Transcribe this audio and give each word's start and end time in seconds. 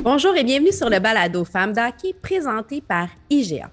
Bonjour 0.00 0.36
et 0.36 0.44
bienvenue 0.44 0.70
sur 0.70 0.88
le 0.88 1.00
balado 1.00 1.44
Femmes 1.44 1.72
d'Hockey 1.72 2.14
présenté 2.22 2.80
par 2.80 3.08
IGA. 3.28 3.68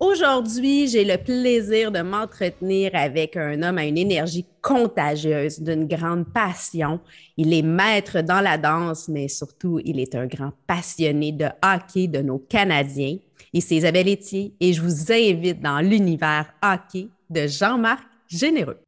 Aujourd'hui, 0.00 0.88
j'ai 0.88 1.04
le 1.04 1.18
plaisir 1.18 1.92
de 1.92 2.00
m'entretenir 2.00 2.90
avec 2.94 3.36
un 3.36 3.62
homme 3.62 3.78
à 3.78 3.84
une 3.84 3.96
énergie 3.96 4.44
contagieuse, 4.60 5.60
d'une 5.60 5.86
grande 5.86 6.26
passion. 6.32 6.98
Il 7.36 7.54
est 7.54 7.62
maître 7.62 8.22
dans 8.22 8.40
la 8.40 8.58
danse, 8.58 9.06
mais 9.06 9.28
surtout, 9.28 9.80
il 9.84 10.00
est 10.00 10.16
un 10.16 10.26
grand 10.26 10.50
passionné 10.66 11.30
de 11.30 11.46
hockey 11.62 12.08
de 12.08 12.22
nos 12.22 12.38
Canadiens. 12.38 13.18
Et 13.54 13.60
c'est 13.60 13.76
Isabelle 13.76 14.08
Etier 14.08 14.52
et 14.58 14.72
je 14.72 14.82
vous 14.82 15.12
invite 15.12 15.60
dans 15.60 15.80
l'univers 15.80 16.46
hockey 16.60 17.08
de 17.28 17.46
Jean-Marc 17.46 18.02
Généreux. 18.26 18.80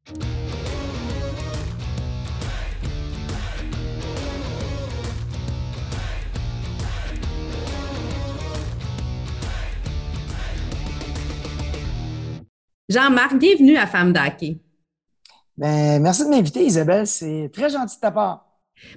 Jean-Marc, 12.93 13.39
bienvenue 13.39 13.75
à 13.75 13.87
Femme 13.87 14.13
d'Hockey. 14.13 14.57
Ben, 15.57 15.99
merci 15.99 16.25
de 16.25 16.29
m'inviter, 16.29 16.63
Isabelle. 16.63 17.07
C'est 17.07 17.49
très 17.51 17.71
gentil 17.71 17.95
de 17.95 18.01
ta 18.01 18.11
part. 18.11 18.45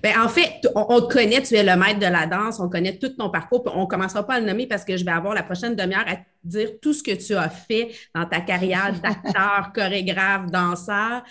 Ben, 0.02 0.20
en 0.20 0.28
fait, 0.28 0.68
on, 0.74 1.00
te 1.00 1.10
connaît, 1.10 1.40
tu 1.40 1.54
es 1.54 1.62
le 1.62 1.76
maître 1.76 1.98
de 1.98 2.06
la 2.06 2.26
danse, 2.26 2.60
on 2.60 2.68
connaît 2.68 2.98
tout 2.98 3.08
ton 3.08 3.30
parcours. 3.30 3.62
On 3.74 3.82
ne 3.82 3.86
commencera 3.86 4.26
pas 4.26 4.34
à 4.34 4.40
le 4.40 4.46
nommer 4.46 4.66
parce 4.66 4.84
que 4.84 4.98
je 4.98 5.04
vais 5.04 5.12
avoir 5.12 5.32
la 5.32 5.42
prochaine 5.42 5.74
demi-heure 5.74 6.04
à 6.06 6.16
te 6.16 6.22
dire 6.44 6.72
tout 6.82 6.92
ce 6.92 7.02
que 7.02 7.12
tu 7.12 7.34
as 7.36 7.48
fait 7.48 7.90
dans 8.14 8.26
ta 8.26 8.42
carrière 8.42 8.92
d'acteur, 9.00 9.72
chorégraphe, 9.74 10.50
danseur. 10.50 11.22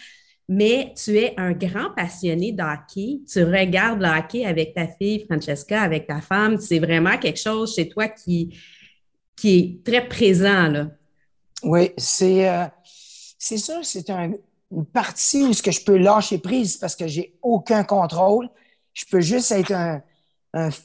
Mais 0.50 0.92
tu 0.98 1.18
es 1.20 1.36
un 1.38 1.52
grand 1.52 1.92
passionné 1.96 2.52
de 2.52 2.64
hockey. 2.64 3.20
Tu 3.32 3.44
regardes 3.44 4.02
le 4.02 4.08
hockey 4.08 4.44
avec 4.44 4.74
ta 4.74 4.88
fille, 4.88 5.24
Francesca, 5.30 5.84
avec 5.84 6.08
ta 6.08 6.20
femme. 6.20 6.58
C'est 6.60 6.80
vraiment 6.80 7.20
quelque 7.20 7.40
chose 7.40 7.76
chez 7.76 7.88
toi 7.88 8.08
qui, 8.08 8.58
qui 9.36 9.56
est 9.56 9.84
très 9.86 10.08
présent. 10.08 10.68
Là. 10.68 10.88
Oui, 11.66 11.92
c'est 11.98 12.48
euh, 12.48 12.66
ça, 13.40 13.80
c'est 13.82 14.10
une 14.12 14.86
partie 14.94 15.44
où 15.44 15.52
ce 15.52 15.64
que 15.64 15.72
je 15.72 15.84
peux 15.84 15.98
lâcher 15.98 16.38
prise 16.38 16.78
parce 16.78 16.96
que 16.96 17.08
j'ai 17.08 17.38
aucun 17.42 17.84
contrôle. 17.84 18.50
Je 18.94 19.04
peux 19.10 19.20
juste 19.20 19.52
être 19.52 19.72
un, 19.72 20.02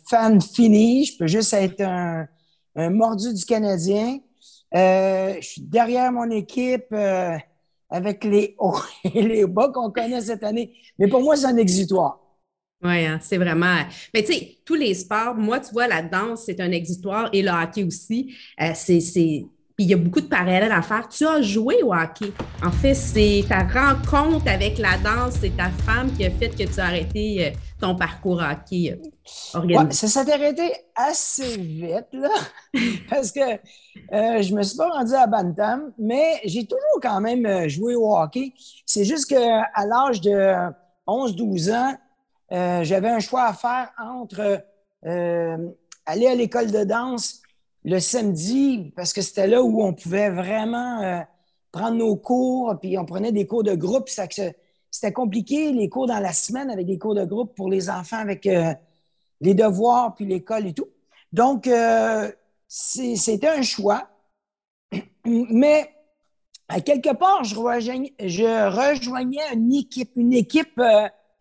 fan 0.08 0.40
fini, 0.40 1.04
je 1.04 1.18
peux 1.18 1.26
juste 1.26 1.52
être 1.52 1.82
un, 1.82 2.26
mordu 2.74 3.34
du 3.34 3.44
Canadien. 3.44 4.20
Euh, 4.74 5.34
je 5.40 5.46
suis 5.46 5.60
derrière 5.60 6.10
mon 6.12 6.30
équipe 6.30 6.86
euh, 6.92 7.36
avec 7.90 8.24
les 8.24 8.54
hauts 8.58 8.80
et 9.04 9.20
les 9.20 9.46
bas 9.46 9.68
qu'on 9.68 9.90
connaît 9.90 10.22
cette 10.22 10.42
année. 10.42 10.72
Mais 10.98 11.08
pour 11.08 11.20
moi, 11.20 11.36
c'est 11.36 11.46
un 11.46 11.56
exitoire. 11.58 12.20
Oui, 12.82 13.04
hein, 13.04 13.18
c'est 13.20 13.36
vraiment. 13.36 13.82
Mais 14.14 14.22
tu 14.22 14.32
sais, 14.32 14.58
tous 14.64 14.76
les 14.76 14.94
sports, 14.94 15.34
moi, 15.34 15.60
tu 15.60 15.72
vois, 15.72 15.86
la 15.86 16.00
danse, 16.00 16.44
c'est 16.46 16.60
un 16.60 16.72
exitoire 16.72 17.28
et 17.34 17.42
le 17.42 17.50
hockey 17.50 17.84
aussi. 17.84 18.34
c'est 18.74 19.44
il 19.80 19.88
y 19.88 19.94
a 19.94 19.96
beaucoup 19.96 20.20
de 20.20 20.26
parallèles 20.26 20.72
à 20.72 20.82
faire. 20.82 21.08
Tu 21.08 21.26
as 21.26 21.40
joué 21.40 21.82
au 21.82 21.94
hockey. 21.94 22.32
En 22.62 22.70
fait, 22.70 22.92
c'est 22.92 23.44
ta 23.48 23.60
rencontre 23.60 24.46
avec 24.46 24.76
la 24.76 24.98
danse, 24.98 25.38
c'est 25.40 25.56
ta 25.56 25.70
femme 25.70 26.12
qui 26.12 26.26
a 26.26 26.30
fait 26.30 26.50
que 26.50 26.70
tu 26.70 26.80
as 26.80 26.84
arrêté 26.84 27.46
euh, 27.46 27.50
ton 27.80 27.96
parcours 27.96 28.42
hockey 28.42 29.00
euh, 29.54 29.90
ça 29.90 30.08
s'est 30.08 30.32
arrêté 30.32 30.70
assez 30.94 31.56
vite, 31.56 32.08
là, 32.12 32.28
parce 33.08 33.32
que 33.32 33.40
euh, 33.40 34.42
je 34.42 34.54
me 34.54 34.62
suis 34.62 34.76
pas 34.76 34.90
rendu 34.90 35.14
à 35.14 35.26
Bantam, 35.26 35.92
mais 35.98 36.40
j'ai 36.44 36.66
toujours 36.66 37.00
quand 37.00 37.20
même 37.20 37.68
joué 37.68 37.94
au 37.94 38.14
hockey. 38.14 38.52
C'est 38.84 39.04
juste 39.04 39.30
qu'à 39.30 39.86
l'âge 39.86 40.20
de 40.20 40.54
11-12 41.06 41.72
ans, 41.72 41.96
j'avais 42.82 43.08
un 43.08 43.20
choix 43.20 43.44
à 43.44 43.54
faire 43.54 43.90
entre 43.98 44.62
aller 45.02 46.26
à 46.26 46.34
l'école 46.34 46.70
de 46.70 46.84
danse 46.84 47.40
le 47.84 47.98
samedi, 47.98 48.92
parce 48.94 49.12
que 49.12 49.22
c'était 49.22 49.46
là 49.46 49.62
où 49.62 49.82
on 49.82 49.94
pouvait 49.94 50.30
vraiment 50.30 51.02
euh, 51.02 51.20
prendre 51.72 51.96
nos 51.96 52.16
cours, 52.16 52.74
puis 52.80 52.98
on 52.98 53.04
prenait 53.04 53.32
des 53.32 53.46
cours 53.46 53.62
de 53.62 53.74
groupe. 53.74 54.08
C'était 54.08 55.12
compliqué, 55.12 55.72
les 55.72 55.88
cours 55.88 56.06
dans 56.06 56.18
la 56.18 56.32
semaine 56.32 56.70
avec 56.70 56.86
des 56.86 56.98
cours 56.98 57.14
de 57.14 57.24
groupe 57.24 57.54
pour 57.54 57.70
les 57.70 57.88
enfants 57.88 58.18
avec 58.18 58.46
euh, 58.46 58.74
les 59.40 59.54
devoirs, 59.54 60.14
puis 60.14 60.26
l'école 60.26 60.66
et 60.66 60.74
tout. 60.74 60.88
Donc, 61.32 61.66
euh, 61.66 62.30
c'était 62.68 63.48
un 63.48 63.62
choix. 63.62 64.08
Mais 65.24 65.94
à 66.68 66.80
quelque 66.80 67.14
part, 67.14 67.44
je 67.44 67.56
rejoignais, 67.56 68.14
je 68.20 68.90
rejoignais 68.92 69.54
une 69.54 69.72
équipe, 69.74 70.12
une 70.16 70.32
équipe 70.32 70.80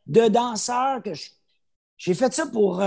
de 0.08 0.28
danseurs 0.28 1.04
que 1.04 1.12
j'ai 1.98 2.14
fait 2.14 2.34
ça 2.34 2.48
pour 2.48 2.82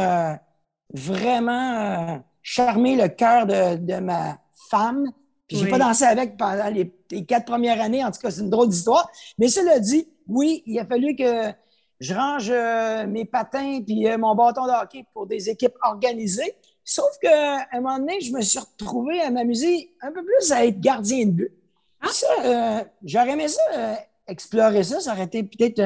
vraiment 0.92 2.22
charmer 2.42 2.96
le 2.96 3.08
cœur 3.08 3.46
de, 3.46 4.00
ma 4.00 4.38
femme. 4.70 5.10
Puis 5.48 5.58
j'ai 5.58 5.68
pas 5.68 5.78
dansé 5.78 6.04
avec 6.04 6.36
pendant 6.36 6.68
les, 6.68 6.92
quatre 7.24 7.44
premières 7.44 7.80
années. 7.80 8.04
En 8.04 8.10
tout 8.10 8.20
cas, 8.20 8.30
c'est 8.30 8.40
une 8.40 8.50
drôle 8.50 8.68
d'histoire. 8.68 9.08
Mais 9.38 9.48
cela 9.48 9.78
dit, 9.78 10.08
oui, 10.26 10.62
il 10.66 10.78
a 10.78 10.86
fallu 10.86 11.14
que 11.14 11.52
je 12.00 12.14
range 12.14 12.50
euh, 12.50 13.06
mes 13.06 13.24
patins 13.24 13.80
puis 13.84 14.08
euh, 14.08 14.18
mon 14.18 14.34
bâton 14.34 14.66
de 14.66 14.72
hockey 14.72 15.04
pour 15.12 15.26
des 15.26 15.48
équipes 15.48 15.76
organisées. 15.82 16.54
Sauf 16.84 17.10
qu'à 17.20 17.68
un 17.70 17.80
moment 17.80 17.98
donné, 17.98 18.20
je 18.20 18.32
me 18.32 18.40
suis 18.40 18.58
retrouvé 18.58 19.20
à 19.20 19.30
m'amuser 19.30 19.94
un 20.00 20.10
peu 20.10 20.24
plus 20.24 20.50
à 20.50 20.64
être 20.64 20.80
gardien 20.80 21.26
de 21.26 21.30
but. 21.30 21.52
Ah. 22.00 22.08
Ça, 22.08 22.26
euh, 22.44 22.84
j'aurais 23.04 23.30
aimé 23.30 23.46
ça, 23.46 23.60
explorer 24.26 24.82
ça. 24.82 24.98
Ça 24.98 25.12
aurait 25.12 25.24
été 25.24 25.44
peut-être 25.44 25.80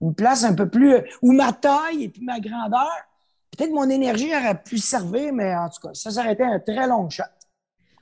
une 0.00 0.14
place 0.14 0.42
un 0.42 0.54
peu 0.54 0.68
plus 0.68 0.96
où 1.20 1.32
ma 1.32 1.52
taille 1.52 2.04
et 2.04 2.08
puis 2.08 2.24
ma 2.24 2.40
grandeur 2.40 2.90
Peut-être 3.56 3.72
mon 3.72 3.88
énergie 3.88 4.34
aurait 4.34 4.60
pu 4.62 4.78
servir, 4.78 5.32
mais 5.32 5.54
en 5.54 5.68
tout 5.68 5.86
cas, 5.86 5.94
ça, 5.94 6.10
ça 6.10 6.20
aurait 6.20 6.32
été 6.32 6.42
un 6.42 6.58
très 6.58 6.86
long 6.86 7.08
shot. 7.10 7.24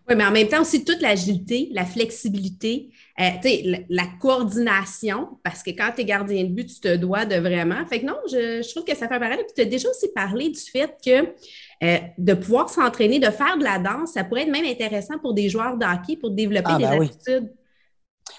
Oui, 0.09 0.17
mais 0.17 0.25
en 0.25 0.31
même 0.31 0.49
temps 0.49 0.63
aussi 0.63 0.85
toute 0.85 1.01
l'agilité, 1.01 1.69
la 1.73 1.85
flexibilité, 1.85 2.91
euh, 3.21 3.31
la, 3.65 3.79
la, 3.89 4.05
coordination, 4.21 5.39
parce 5.45 5.63
que 5.63 5.71
quand 5.71 5.93
tu 5.95 6.03
es 6.03 6.05
gardien 6.05 6.45
de 6.45 6.49
but, 6.49 6.67
tu 6.67 6.81
te 6.81 6.97
dois 6.97 7.27
de 7.27 7.37
vraiment. 7.37 7.85
Fait 7.87 8.01
que 8.01 8.07
non, 8.07 8.17
je, 8.29 8.69
trouve 8.71 8.85
que 8.85 8.97
ça 8.97 9.09
fait 9.09 9.21
pareil. 9.21 9.39
Puis 9.39 9.55
tu 9.55 9.63
as 9.63 9.67
déjà 9.67 9.89
aussi 9.89 10.09
parlé 10.13 10.49
du 10.49 10.61
fait 10.61 10.97
que 11.05 11.35
euh, 11.85 11.99
de 12.19 12.35
pouvoir 12.35 12.71
s'entraîner, 12.71 13.19
de 13.19 13.31
faire 13.31 13.57
de 13.59 13.65
la 13.65 13.79
danse, 13.79 14.13
ça 14.13 14.25
pourrait 14.25 14.43
être 14.43 14.51
même 14.51 14.65
intéressant 14.65 15.19
pour 15.19 15.35
des 15.35 15.49
joueurs 15.49 15.77
de 15.77 15.85
hockey 15.85 16.17
pour 16.17 16.31
développer 16.31 16.71
ah, 16.73 16.79
des 16.79 16.85
ben 16.85 17.03
aptitudes. 17.03 17.53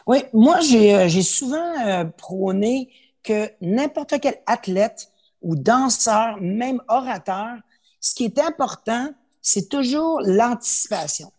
Oui. 0.07 0.19
moi, 0.33 0.59
j'ai 0.61 0.95
euh, 0.95 1.21
souvent 1.21 2.09
prôné 2.17 2.89
que 3.23 3.49
n'importe 3.61 4.15
quel 4.21 4.35
athlète 4.45 5.10
ou 5.41 5.55
danseur, 5.55 6.37
même 6.39 6.81
orateur, 6.87 7.57
ce 7.99 8.15
qui 8.15 8.25
est 8.25 8.39
important, 8.39 9.09
c'est 9.41 9.69
toujours 9.69 10.21
l'anticipation. 10.21 11.31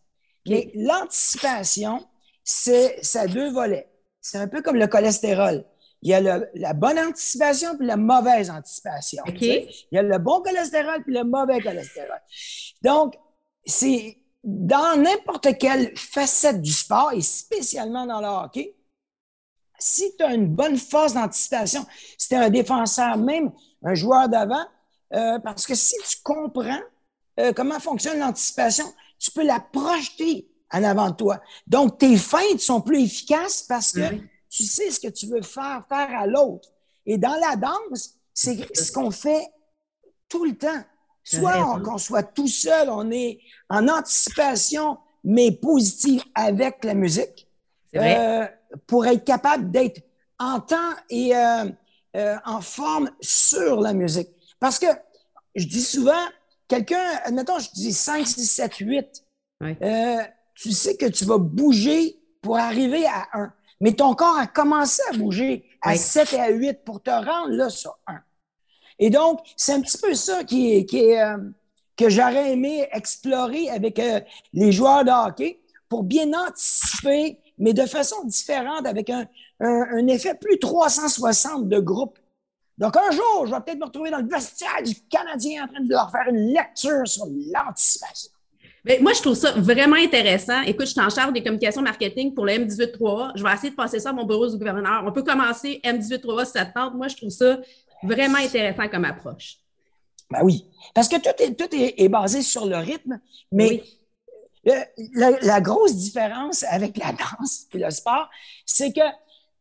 Mais 0.46 0.72
l'anticipation, 0.74 2.06
c'est 2.44 2.98
ça 3.02 3.22
a 3.22 3.26
deux 3.26 3.50
volets. 3.50 3.88
C'est 4.20 4.38
un 4.38 4.48
peu 4.48 4.62
comme 4.62 4.76
le 4.76 4.86
cholestérol. 4.86 5.64
Il 6.02 6.10
y 6.10 6.14
a 6.14 6.20
la 6.20 6.72
bonne 6.74 6.98
anticipation 6.98 7.76
puis 7.76 7.86
la 7.86 7.96
mauvaise 7.96 8.50
anticipation. 8.50 9.22
Il 9.40 9.68
y 9.92 9.98
a 9.98 10.02
le 10.02 10.18
bon 10.18 10.40
cholestérol 10.42 11.02
puis 11.04 11.14
le 11.14 11.22
mauvais 11.22 11.60
cholestérol. 11.60 12.20
Donc, 12.82 13.14
c'est 13.64 14.18
dans 14.42 15.00
n'importe 15.00 15.56
quelle 15.58 15.96
facette 15.96 16.60
du 16.60 16.72
sport 16.72 17.12
et 17.12 17.20
spécialement 17.20 18.06
dans 18.06 18.20
le 18.20 18.26
hockey, 18.26 18.74
si 19.78 20.16
tu 20.16 20.24
as 20.24 20.34
une 20.34 20.48
bonne 20.48 20.76
force 20.76 21.14
d'anticipation, 21.14 21.84
si 22.18 22.28
tu 22.28 22.34
es 22.34 22.38
un 22.38 22.50
défenseur, 22.50 23.16
même 23.16 23.52
un 23.84 23.94
joueur 23.94 24.28
d'avant, 24.28 24.64
euh, 25.14 25.38
parce 25.40 25.66
que 25.66 25.74
si 25.74 25.94
tu 26.08 26.18
comprends 26.22 26.80
euh, 27.40 27.52
comment 27.52 27.80
fonctionne 27.80 28.18
l'anticipation, 28.18 28.84
tu 29.18 29.30
peux 29.30 29.44
la 29.44 29.60
projeter 29.60 30.48
en 30.72 30.82
avant 30.84 31.10
de 31.10 31.16
toi. 31.16 31.40
Donc, 31.66 31.98
tes 31.98 32.16
feintes 32.16 32.60
sont 32.60 32.80
plus 32.80 33.02
efficaces 33.02 33.62
parce 33.62 33.92
que 33.92 34.16
tu 34.48 34.64
sais 34.64 34.90
ce 34.90 35.00
que 35.00 35.08
tu 35.08 35.26
veux 35.26 35.42
faire 35.42 35.84
faire 35.88 36.08
à 36.18 36.26
l'autre. 36.26 36.68
Et 37.06 37.18
dans 37.18 37.34
la 37.34 37.56
danse, 37.56 38.14
c'est 38.32 38.76
ce 38.76 38.92
qu'on 38.92 39.10
fait 39.10 39.46
tout 40.28 40.44
le 40.44 40.56
temps. 40.56 40.82
Soit 41.24 41.80
qu'on 41.84 41.98
soit 41.98 42.22
tout 42.24 42.48
seul, 42.48 42.90
on 42.90 43.10
est 43.10 43.38
en 43.68 43.86
anticipation, 43.86 44.98
mais 45.22 45.52
positive 45.52 46.24
avec 46.34 46.82
la 46.84 46.94
musique, 46.94 47.48
euh, 47.94 48.46
pour 48.86 49.06
être 49.06 49.24
capable 49.24 49.70
d'être 49.70 50.02
en 50.38 50.58
temps 50.60 50.90
et 51.10 51.36
euh, 51.36 51.66
en 52.14 52.60
forme 52.60 53.10
sur 53.20 53.80
la 53.80 53.92
musique. 53.92 54.28
Parce 54.60 54.78
que 54.78 54.86
je 55.54 55.66
dis 55.66 55.82
souvent, 55.82 56.24
quelqu'un, 56.68 57.04
admettons, 57.24 57.58
je 57.58 57.70
dis 57.72 57.92
5, 57.92 58.26
6, 58.26 58.46
7, 58.46 58.76
8, 58.76 59.24
tu 60.54 60.72
sais 60.72 60.96
que 60.96 61.06
tu 61.06 61.24
vas 61.24 61.38
bouger 61.38 62.18
pour 62.40 62.58
arriver 62.58 63.06
à 63.06 63.28
1. 63.32 63.52
Mais 63.80 63.92
ton 63.92 64.14
corps 64.14 64.38
a 64.38 64.46
commencé 64.46 65.02
à 65.10 65.16
bouger 65.16 65.64
à 65.80 65.96
7 65.96 66.34
et 66.34 66.40
à 66.40 66.50
8 66.50 66.84
pour 66.84 67.02
te 67.02 67.10
rendre 67.10 67.50
là 67.50 67.68
sur 67.68 67.98
1. 68.06 68.20
Et 68.98 69.10
donc, 69.10 69.40
c'est 69.56 69.72
un 69.72 69.80
petit 69.80 69.98
peu 69.98 70.14
ça 70.14 70.44
qui 70.44 70.86
qui 70.86 71.16
euh, 71.16 71.36
que 71.96 72.08
j'aurais 72.08 72.52
aimé 72.52 72.88
explorer 72.92 73.68
avec 73.70 73.98
euh, 73.98 74.20
les 74.52 74.70
joueurs 74.70 75.04
de 75.04 75.10
hockey 75.10 75.60
pour 75.88 76.04
bien 76.04 76.32
anticiper 76.32 77.38
mais 77.58 77.72
de 77.72 77.86
façon 77.86 78.24
différente, 78.24 78.86
avec 78.86 79.08
un, 79.08 79.26
effet 80.08 80.34
plus 80.34 80.58
360 80.58 81.68
de 81.68 81.78
groupe. 81.78 82.18
Donc, 82.78 82.96
un 82.96 83.10
jour, 83.10 83.46
je 83.46 83.52
vais 83.52 83.60
peut-être 83.60 83.78
me 83.78 83.84
retrouver 83.84 84.10
dans 84.10 84.18
le 84.18 84.28
vestiaire 84.28 84.82
du 84.82 84.94
Canadien 85.08 85.64
en 85.64 85.68
train 85.68 85.82
de 85.82 85.90
leur 85.90 86.10
faire 86.10 86.26
une 86.28 86.52
lecture 86.52 87.06
sur 87.06 87.26
l'anticipation. 87.26 88.32
Mais 88.84 88.98
moi, 89.00 89.12
je 89.12 89.20
trouve 89.20 89.34
ça 89.34 89.52
vraiment 89.52 89.96
intéressant. 89.96 90.62
Écoute, 90.62 90.86
je 90.86 90.92
suis 90.92 91.00
en 91.00 91.10
charge 91.10 91.32
des 91.32 91.42
communications 91.42 91.82
marketing 91.82 92.34
pour 92.34 92.44
le 92.46 92.52
M18-3. 92.52 93.32
Je 93.36 93.44
vais 93.44 93.52
essayer 93.52 93.70
de 93.70 93.76
passer 93.76 94.00
ça 94.00 94.10
à 94.10 94.12
mon 94.12 94.24
bureau 94.24 94.48
du 94.48 94.56
gouverneur. 94.56 95.04
On 95.06 95.12
peut 95.12 95.22
commencer 95.22 95.80
M18-3 95.84 96.44
septembre. 96.46 96.96
Moi, 96.96 97.08
je 97.08 97.16
trouve 97.16 97.30
ça 97.30 97.58
vraiment 98.02 98.38
intéressant 98.38 98.88
comme 98.88 99.04
approche. 99.04 99.58
Ben 100.30 100.40
oui, 100.42 100.64
parce 100.94 101.08
que 101.08 101.16
tout 101.16 101.42
est, 101.42 101.54
tout 101.54 101.68
est, 101.72 102.08
basé 102.08 102.40
sur 102.40 102.64
le 102.64 102.76
rythme, 102.76 103.20
mais 103.52 103.82
la, 105.14 105.60
grosse 105.60 105.94
différence 105.94 106.64
avec 106.70 106.96
la 106.96 107.12
danse 107.12 107.66
et 107.72 107.78
le 107.78 107.90
sport, 107.90 108.30
c'est 108.64 108.92
que 108.92 109.02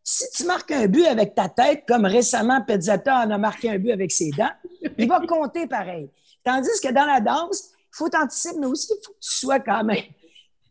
si 0.03 0.25
tu 0.31 0.45
marques 0.45 0.71
un 0.71 0.87
but 0.87 1.05
avec 1.05 1.35
ta 1.35 1.49
tête, 1.49 1.83
comme 1.87 2.05
récemment 2.05 2.61
Pezzetta 2.61 3.25
en 3.25 3.31
a 3.31 3.37
marqué 3.37 3.69
un 3.69 3.77
but 3.77 3.91
avec 3.91 4.11
ses 4.11 4.31
dents, 4.31 4.51
il 4.97 5.07
va 5.07 5.19
compter 5.27 5.67
pareil. 5.67 6.09
Tandis 6.43 6.69
que 6.81 6.91
dans 6.91 7.05
la 7.05 7.19
danse, 7.19 7.69
il 7.73 7.97
faut 7.97 8.09
t'anticiper, 8.09 8.57
mais 8.59 8.67
aussi 8.67 8.87
il 8.91 9.05
faut 9.05 9.11
que 9.11 9.17
tu 9.19 9.37
sois 9.37 9.59
quand 9.59 9.83
même. 9.83 10.03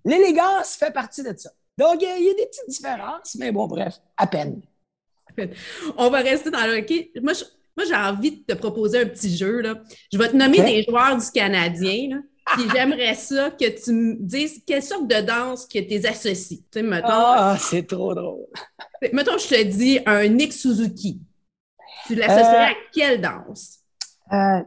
L'élégance 0.04 0.74
fait 0.74 0.92
partie 0.92 1.22
de 1.22 1.34
ça. 1.36 1.50
Donc, 1.76 2.02
il 2.02 2.08
y, 2.08 2.30
a 2.30 2.34
des 2.34 2.46
petites 2.46 2.68
différences, 2.68 3.36
mais 3.38 3.52
bon, 3.52 3.66
bref, 3.66 4.00
à 4.16 4.26
peine. 4.26 4.60
On 5.96 6.10
va 6.10 6.18
rester 6.18 6.50
dans 6.50 6.66
le 6.66 6.78
hockey. 6.78 7.10
Moi, 7.22 7.32
j'ai 7.86 7.94
envie 7.94 8.32
de 8.32 8.42
te 8.42 8.58
proposer 8.58 9.00
un 9.00 9.06
petit 9.06 9.34
jeu. 9.34 9.60
Là. 9.60 9.82
Je 10.12 10.18
vais 10.18 10.28
te 10.28 10.36
nommer 10.36 10.60
des 10.60 10.82
joueurs 10.82 11.16
du 11.16 11.30
Canadien. 11.30 12.08
Là. 12.10 12.16
Puis 12.54 12.64
j'aimerais 12.72 13.14
ça 13.14 13.50
que 13.50 13.68
tu 13.82 13.92
me 13.92 14.16
dises 14.18 14.62
quelle 14.66 14.82
sorte 14.82 15.06
de 15.06 15.20
danse 15.20 15.66
que 15.66 15.78
tu 15.78 16.06
associes. 16.06 16.64
Tu 16.70 16.80
sais, 16.80 17.00
ah, 17.04 17.56
c'est 17.58 17.86
trop 17.86 18.14
drôle. 18.14 18.46
Mettons, 19.12 19.38
je 19.38 19.48
te 19.48 19.62
dis 19.62 20.00
un 20.06 20.26
Nick 20.28 20.52
Suzuki. 20.52 21.20
Tu 22.06 22.14
l'associerais 22.14 22.56
à 22.56 22.70
euh, 22.70 22.74
quelle 22.92 23.20
danse? 23.20 23.78
Euh, 24.32 24.62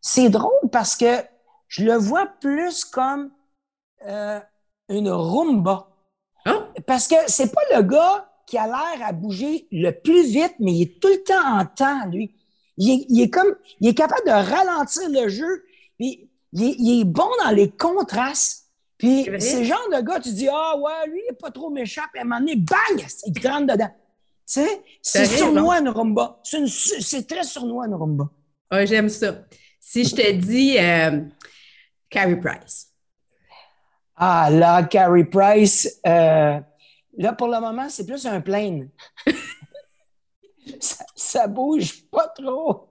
c'est 0.00 0.28
drôle 0.28 0.70
parce 0.70 0.96
que 0.96 1.22
je 1.68 1.84
le 1.84 1.94
vois 1.94 2.26
plus 2.40 2.84
comme 2.84 3.30
euh, 4.06 4.40
une 4.88 5.08
rumba. 5.08 5.88
Ah! 6.46 6.68
Parce 6.86 7.08
que 7.08 7.16
c'est 7.26 7.52
pas 7.52 7.62
le 7.74 7.82
gars 7.82 8.30
qui 8.46 8.58
a 8.58 8.66
l'air 8.66 9.06
à 9.06 9.12
bouger 9.12 9.66
le 9.72 9.90
plus 9.90 10.26
vite, 10.26 10.54
mais 10.60 10.72
il 10.72 10.82
est 10.82 11.00
tout 11.00 11.08
le 11.08 11.22
temps 11.22 11.58
en 11.58 11.64
temps, 11.64 12.06
lui. 12.10 12.34
Il 12.76 13.22
est, 13.22 13.30
comme, 13.30 13.54
il 13.80 13.88
est 13.88 13.94
capable 13.94 14.26
de 14.26 14.32
ralentir 14.32 15.08
le 15.08 15.28
jeu. 15.28 15.64
Puis 15.96 16.28
il 16.54 17.00
est, 17.00 17.04
bon 17.04 17.28
dans 17.44 17.50
les 17.50 17.70
contrastes. 17.70 18.68
Puis 18.96 19.28
c'est 19.38 19.60
le 19.60 19.64
genre 19.64 19.88
de 19.92 20.00
gars, 20.00 20.20
tu 20.20 20.32
dis, 20.32 20.48
ah 20.50 20.76
ouais, 20.78 21.08
lui, 21.08 21.20
il 21.24 21.30
n'est 21.30 21.36
pas 21.36 21.50
trop 21.50 21.68
méchant. 21.68 22.02
Puis 22.12 22.20
à 22.20 22.22
un 22.22 22.24
moment 22.24 22.40
donné, 22.40 22.56
bang, 22.56 23.06
il 23.26 23.48
rentre 23.48 23.72
dedans. 23.72 23.90
Tu 24.46 24.60
sais, 24.60 24.84
c'est 25.02 25.26
sournois 25.26 25.80
une 25.80 25.88
rumba. 25.88 26.40
C'est 26.42 27.26
très 27.26 27.42
sournois 27.42 27.86
une 27.86 27.94
rumba. 27.94 28.30
Ah, 28.70 28.84
j'aime 28.84 29.08
ça. 29.08 29.44
Si 29.80 30.04
je 30.04 30.14
te 30.14 30.32
dis 30.32 30.78
euh, 30.78 31.22
Carrie 32.08 32.40
Price. 32.40 32.92
Ah 34.16 34.48
là, 34.50 34.84
Carrie 34.84 35.24
Price, 35.24 36.00
euh, 36.06 36.60
là 37.18 37.32
pour 37.32 37.48
le 37.48 37.60
moment, 37.60 37.88
c'est 37.88 38.06
plus 38.06 38.24
un 38.26 38.40
plane. 38.40 38.88
ça, 40.80 41.04
ça 41.16 41.46
bouge 41.48 42.08
pas 42.10 42.28
trop. 42.28 42.88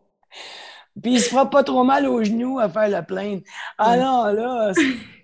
Puis 1.01 1.13
il 1.13 1.19
se 1.19 1.29
fera 1.29 1.49
pas 1.49 1.63
trop 1.63 1.83
mal 1.83 2.05
aux 2.05 2.23
genoux 2.23 2.59
à 2.59 2.69
faire 2.69 2.87
la 2.87 3.01
plainte. 3.01 3.43
Ah 3.77 3.97
non, 3.97 4.25
là, 4.25 4.71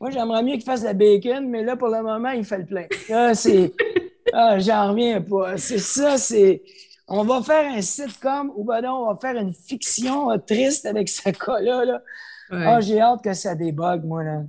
moi 0.01 0.10
j'aimerais 0.10 0.44
mieux 0.44 0.54
qu'il 0.54 0.63
fasse 0.63 0.83
la 0.83 0.94
bacon, 0.94 1.48
mais 1.48 1.63
là, 1.63 1.75
pour 1.75 1.89
le 1.89 2.01
moment, 2.01 2.30
il 2.31 2.44
fait 2.44 2.57
le 2.57 2.66
plein. 2.66 2.86
Là, 3.07 3.33
c'est. 3.36 3.74
Ah, 4.33 4.60
j'en 4.60 4.89
reviens 4.89 5.21
pas. 5.21 5.57
C'est 5.57 5.80
ça, 5.80 6.18
c'est. 6.18 6.62
On 7.07 7.24
va 7.24 7.42
faire 7.42 7.71
un 7.71 7.81
sitcom 7.81 8.51
ou 8.56 8.63
ben 8.63 8.81
non, 8.81 9.07
on 9.07 9.13
va 9.13 9.19
faire 9.19 9.39
une 9.42 9.54
fiction 9.54 10.31
euh, 10.31 10.38
triste 10.38 10.86
avec 10.86 11.10
ce 11.10 11.30
cas-là. 11.30 11.86
Là. 11.86 12.01
Ah, 12.51 12.81
j'ai 12.81 13.00
hâte 13.00 13.24
que 13.24 13.33
ça 13.33 13.56
débogue, 13.56 14.04
moi, 14.04 14.24
là. 14.24 14.42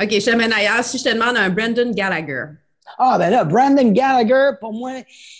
OK, 0.00 0.10
je 0.10 0.24
t'amène 0.24 0.52
ailleurs. 0.52 0.84
Si 0.84 0.98
je 0.98 1.04
te 1.04 1.14
demande 1.14 1.36
un 1.36 1.50
Brandon 1.50 1.90
Gallagher. 1.92 2.44
Ah, 2.96 3.16
ben 3.18 3.30
là, 3.30 3.44
Brandon 3.44 3.90
Gallagher, 3.90 4.56
pour 4.60 4.72
moi, 4.72 4.92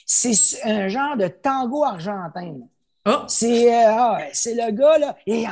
c'est 0.05 0.33
un 0.65 0.89
genre 0.89 1.17
de 1.17 1.29
tango 1.29 1.85
argentin. 1.85 2.57
Oh. 3.09 3.25
C'est 3.27 3.73
euh, 3.73 3.89
ah, 3.89 4.19
c'est 4.33 4.55
le 4.55 4.71
gars, 4.71 4.99
là, 4.99 5.17
et 5.27 5.47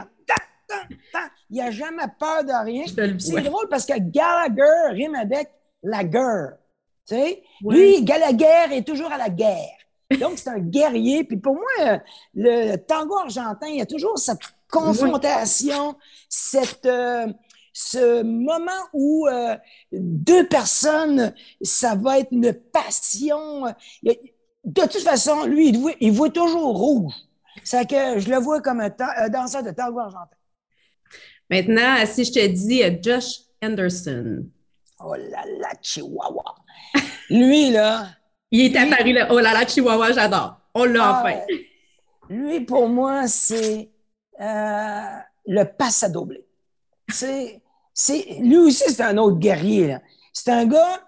il 1.48 1.56
n'a 1.56 1.70
jamais 1.70 2.02
peur 2.18 2.44
de 2.44 2.64
rien. 2.64 2.84
C'est 3.18 3.40
drôle 3.42 3.68
parce 3.68 3.86
que 3.86 3.98
Gallagher 3.98 4.90
rime 4.90 5.14
avec 5.14 5.48
la 5.82 6.04
guerre. 6.04 6.56
Tu 7.08 7.14
sais? 7.14 7.42
Lui, 7.62 8.02
Gallagher 8.02 8.76
est 8.76 8.86
toujours 8.86 9.12
à 9.12 9.16
la 9.16 9.30
guerre. 9.30 9.78
Donc, 10.20 10.38
c'est 10.38 10.50
un 10.50 10.58
guerrier. 10.58 11.24
Puis 11.24 11.36
pour 11.36 11.54
moi, 11.54 12.00
le 12.34 12.76
tango 12.76 13.16
argentin, 13.16 13.68
il 13.68 13.76
y 13.76 13.80
a 13.80 13.86
toujours 13.86 14.18
cette 14.18 14.40
confrontation, 14.70 15.96
cette, 16.28 16.86
euh, 16.86 17.26
ce 17.72 18.22
moment 18.22 18.70
où 18.92 19.26
euh, 19.28 19.56
deux 19.92 20.46
personnes, 20.48 21.32
ça 21.62 21.94
va 21.94 22.18
être 22.18 22.32
une 22.32 22.52
passion. 22.52 23.64
De 24.02 24.82
toute 24.82 24.98
façon, 24.98 25.44
lui, 25.44 25.68
il 25.68 25.94
il 26.00 26.12
voit 26.12 26.30
toujours 26.30 26.76
rouge. 26.76 27.12
C'est 27.64 27.88
que 27.88 28.18
je 28.18 28.30
le 28.30 28.36
vois 28.38 28.60
comme 28.60 28.80
un, 28.80 29.28
danseur 29.28 29.62
de 29.62 29.70
tango 29.70 30.00
argentin. 30.00 30.36
Maintenant, 31.50 32.04
si 32.06 32.24
je 32.24 32.32
te 32.32 32.46
dis 32.46 32.82
euh, 32.82 32.96
Josh 33.00 33.40
Anderson. 33.62 34.44
Oh 35.04 35.14
là 35.14 35.44
là, 35.58 35.68
Chihuahua. 35.80 36.54
Lui, 37.30 37.70
là. 37.70 38.08
Il 38.50 38.74
est 38.74 38.76
apparu 38.76 39.12
là. 39.12 39.28
Oh 39.30 39.38
là 39.38 39.52
là, 39.52 39.66
Chihuahua, 39.66 40.12
j'adore. 40.12 40.60
On 40.74 40.84
l'a 40.84 41.04
ah, 41.04 41.22
enfin. 41.22 41.40
Lui, 42.28 42.60
pour 42.60 42.88
moi, 42.88 43.26
c'est 43.28 43.90
euh, 44.40 45.18
le 45.46 45.64
passadoblé. 45.64 46.44
C'est, 47.08 47.62
c'est, 47.94 48.38
lui 48.40 48.58
aussi, 48.58 48.84
c'est 48.90 49.02
un 49.02 49.16
autre 49.18 49.38
guerrier. 49.38 49.96
C'est 50.32 50.50
un 50.50 50.66
gars. 50.66 51.00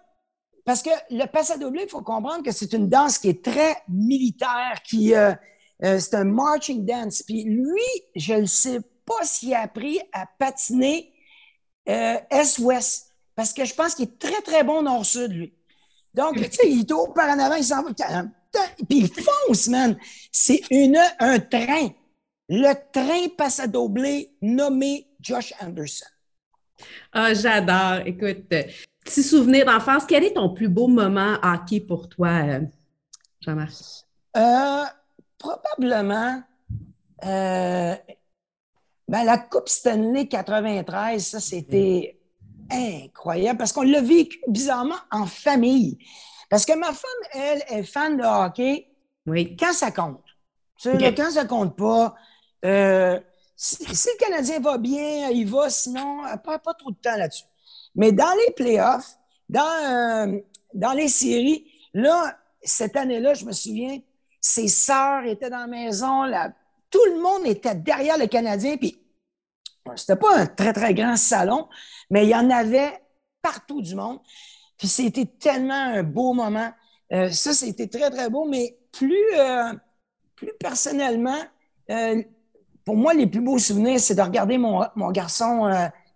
Parce 0.65 0.83
que 0.83 0.91
le 1.11 1.25
passadoblé, 1.27 1.85
il 1.85 1.89
faut 1.89 2.03
comprendre 2.03 2.43
que 2.43 2.53
c'est 2.53 2.73
une 2.73 2.89
danse 2.89 3.19
qui 3.19 3.31
est 3.31 3.45
très 3.45 3.77
militaire, 3.89 4.83
qui, 4.85 5.15
euh, 5.15 5.33
euh, 5.85 5.99
c'est 5.99 6.15
un 6.15 6.25
marching 6.25 6.85
dance. 6.85 7.23
Puis 7.23 7.45
lui, 7.45 7.83
je 8.17 8.35
ne 8.35 8.47
sais 8.47 8.81
pas 9.05 9.25
s'il 9.25 9.55
a 9.55 9.61
appris 9.61 10.01
à 10.13 10.27
patiner 10.39 11.13
euh, 11.89 12.17
Est-Ouest. 12.31 13.07
Parce 13.35 13.53
que 13.53 13.65
je 13.65 13.75
pense 13.75 13.95
qu'il 13.95 14.07
est 14.07 14.19
très, 14.19 14.43
très 14.43 14.65
bon 14.65 14.83
nord-sud, 14.83 15.33
lui. 15.33 15.55
Donc, 16.15 16.37
tu 16.37 16.51
sais, 16.51 16.69
il 16.69 16.85
tourne 16.85 17.13
par 17.15 17.29
en 17.29 17.39
avant, 17.39 17.55
il 17.55 17.65
s'en 17.65 17.83
va. 17.83 17.93
Puis 18.89 18.99
il 18.99 19.09
fonce, 19.09 19.69
man. 19.69 19.97
C'est 20.33 20.63
une, 20.71 20.99
un 21.21 21.39
train. 21.39 21.91
Le 22.49 22.73
train 22.93 23.29
passe 23.37 23.61
à 23.61 23.67
doubler 23.67 24.33
nommé 24.43 25.07
Josh 25.21 25.53
Anderson. 25.61 26.07
Ah, 27.13 27.35
j'adore. 27.35 28.07
Écoute, 28.07 28.49
petit 29.05 29.23
souvenir 29.23 29.67
d'enfance. 29.67 30.05
Quel 30.07 30.25
est 30.25 30.35
ton 30.35 30.53
plus 30.53 30.69
beau 30.69 30.89
moment 30.89 31.39
hockey 31.43 31.81
pour 31.81 32.09
toi, 32.09 32.29
euh, 32.29 32.61
Jean-Marc? 33.41 33.75
Euh, 34.37 34.85
probablement 35.39 36.43
euh, 37.25 37.95
ben, 39.09 39.25
la 39.25 39.39
Coupe 39.39 39.69
Stanley 39.69 40.27
93, 40.27 41.27
ça, 41.27 41.41
c'était 41.41 42.21
incroyable 42.71 43.59
parce 43.59 43.73
qu'on 43.73 43.83
l'a 43.83 44.03
vécu 44.03 44.39
bizarrement 44.49 44.99
en 45.11 45.27
famille. 45.27 45.99
Parce 46.51 46.67
que 46.67 46.75
ma 46.75 46.93
femme, 46.93 47.31
elle, 47.33 47.63
est 47.69 47.83
fan 47.83 48.17
de 48.17 48.23
hockey 48.23 48.89
oui. 49.27 49.57
quand 49.57 49.73
ça 49.73 49.91
compte? 49.91 50.23
Quand 50.83 51.31
ça 51.31 51.45
compte 51.45 51.77
pas, 51.77 52.15
euh, 52.65 53.19
si, 53.57 53.83
le 53.83 54.19
Canadien 54.19 54.61
va 54.61 54.79
bien, 54.79 55.31
il 55.31 55.49
va, 55.49 55.69
sinon, 55.71 56.23
elle 56.27 56.41
perd 56.41 56.63
pas 56.63 56.75
trop 56.75 56.91
de 56.91 56.97
temps 56.97 57.17
là-dessus. 57.17 57.45
Mais 57.95 58.13
dans 58.13 58.33
les 58.47 58.53
playoffs, 58.53 59.17
dans, 59.49 60.29
euh, 60.29 60.39
dans 60.75 60.93
les 60.93 61.09
séries, 61.09 61.67
là, 61.95 62.39
cette 62.63 62.97
année-là, 62.97 63.35
je 63.35 63.45
me 63.45 63.53
souviens, 63.53 63.99
ses 64.41 64.69
sœurs 64.69 65.25
étaient 65.25 65.51
dans 65.51 65.59
la 65.59 65.67
maison, 65.67 66.25
tout 66.91 67.05
le 67.07 67.21
monde 67.21 67.47
était 67.47 67.75
derrière 67.75 68.19
le 68.19 68.27
Canadien, 68.27 68.77
puis 68.77 69.03
c'était 69.97 70.17
pas 70.17 70.39
un 70.39 70.47
très, 70.47 70.73
très 70.73 70.95
grand 70.95 71.17
salon, 71.17 71.69
mais 72.11 72.25
il 72.25 72.31
y 72.31 72.35
en 72.35 72.51
avait 72.51 72.93
partout 73.43 73.81
du 73.81 73.95
monde. 73.95 74.21
Puis 74.77 74.89
c'était 74.89 75.27
tellement 75.27 75.75
un 75.75 76.03
beau 76.03 76.33
moment. 76.33 76.71
Euh, 77.13 77.31
ça, 77.31 77.53
c'était 77.53 77.89
très, 77.89 78.11
très 78.11 78.31
beau, 78.31 78.47
mais 78.47 78.79
plus, 78.93 79.35
euh, 79.37 79.73
plus 80.37 80.53
personnellement, 80.61 81.39
euh, 81.91 82.23
pour 82.85 82.97
moi, 82.97 83.15
les 83.15 83.27
plus 83.27 83.41
beaux 83.41 83.59
souvenirs, 83.59 84.01
c'est 84.01 84.15
de 84.15 84.23
regarder 84.23 84.59
mon, 84.59 84.85
mon 84.97 85.11
garçon 85.11 85.71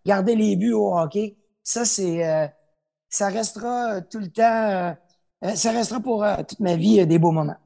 garder 0.07 0.35
les 0.35 0.57
buts 0.57 0.73
au 0.73 0.97
hockey. 0.97 1.37
Ça, 1.63 1.85
c'est 1.85 2.51
ça 3.09 3.29
restera 3.29 4.01
tout 4.01 4.19
le 4.19 4.29
temps, 4.29 4.97
ça 5.55 5.71
restera 5.71 6.01
pour 6.01 6.25
toute 6.49 6.61
ma 6.61 6.77
vie 6.77 7.07
des 7.07 7.19
beaux 7.19 7.31
moments. 7.31 7.59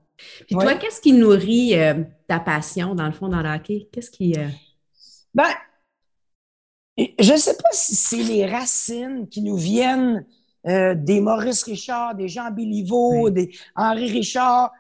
Puis 0.47 0.57
toi, 0.57 0.75
qu'est-ce 0.75 1.01
qui 1.01 1.13
nourrit 1.13 1.79
euh, 1.79 2.03
ta 2.27 2.41
passion, 2.41 2.95
dans 2.95 3.07
le 3.07 3.13
fond, 3.13 3.29
dans 3.29 3.43
le 3.43 3.49
hockey? 3.49 3.89
Qu'est-ce 3.93 4.11
qui. 4.11 4.35
Euh... 4.37 4.49
Ben, 5.35 5.51
je 6.97 7.33
ne 7.33 7.37
sais 7.37 7.57
pas 7.57 7.69
si 7.73 7.95
c'est 7.95 8.23
les 8.23 8.47
racines 8.47 9.29
qui 9.29 9.43
nous 9.43 9.57
viennent 9.57 10.25
euh, 10.67 10.95
des 10.95 11.21
Maurice 11.21 11.63
Richard, 11.65 12.15
des 12.15 12.29
Jean 12.29 12.51
Béliveau, 12.51 13.31
des 13.31 13.51
Henri 13.75 14.11
Richard. 14.11 14.73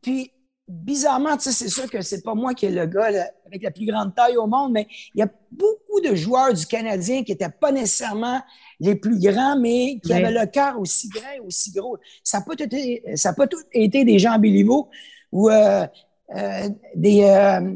Puis 0.00 0.30
bizarrement, 0.66 1.36
tu 1.36 1.44
sais, 1.44 1.52
c'est 1.52 1.68
sûr 1.68 1.90
que 1.90 2.00
c'est 2.00 2.22
pas 2.22 2.34
moi 2.34 2.54
qui 2.54 2.66
est 2.66 2.70
le 2.70 2.86
gars 2.86 3.10
avec 3.46 3.62
la 3.62 3.70
plus 3.70 3.86
grande 3.86 4.14
taille 4.14 4.36
au 4.36 4.46
monde, 4.46 4.72
mais 4.72 4.86
il 5.14 5.20
y 5.20 5.22
a 5.22 5.28
beaucoup 5.50 6.00
de 6.00 6.14
joueurs 6.14 6.54
du 6.54 6.66
Canadien 6.66 7.22
qui 7.22 7.32
n'étaient 7.32 7.50
pas 7.50 7.72
nécessairement 7.72 8.40
les 8.84 8.94
plus 8.94 9.18
grands, 9.18 9.58
mais 9.58 9.98
qui 10.02 10.12
avaient 10.12 10.32
le 10.32 10.46
cœur 10.46 10.78
aussi 10.78 11.08
grand 11.08 11.46
aussi 11.46 11.70
gros. 11.72 11.98
Ça 12.22 12.38
n'a 12.38 12.44
pas, 12.44 12.54
été, 12.58 13.02
ça 13.16 13.32
pas 13.32 13.46
tout 13.46 13.62
été 13.72 14.04
des 14.04 14.18
Jean 14.18 14.38
Béliveau 14.38 14.88
ou 15.32 15.50
euh, 15.50 15.86
euh, 16.34 16.68
des, 16.94 17.22
euh, 17.22 17.74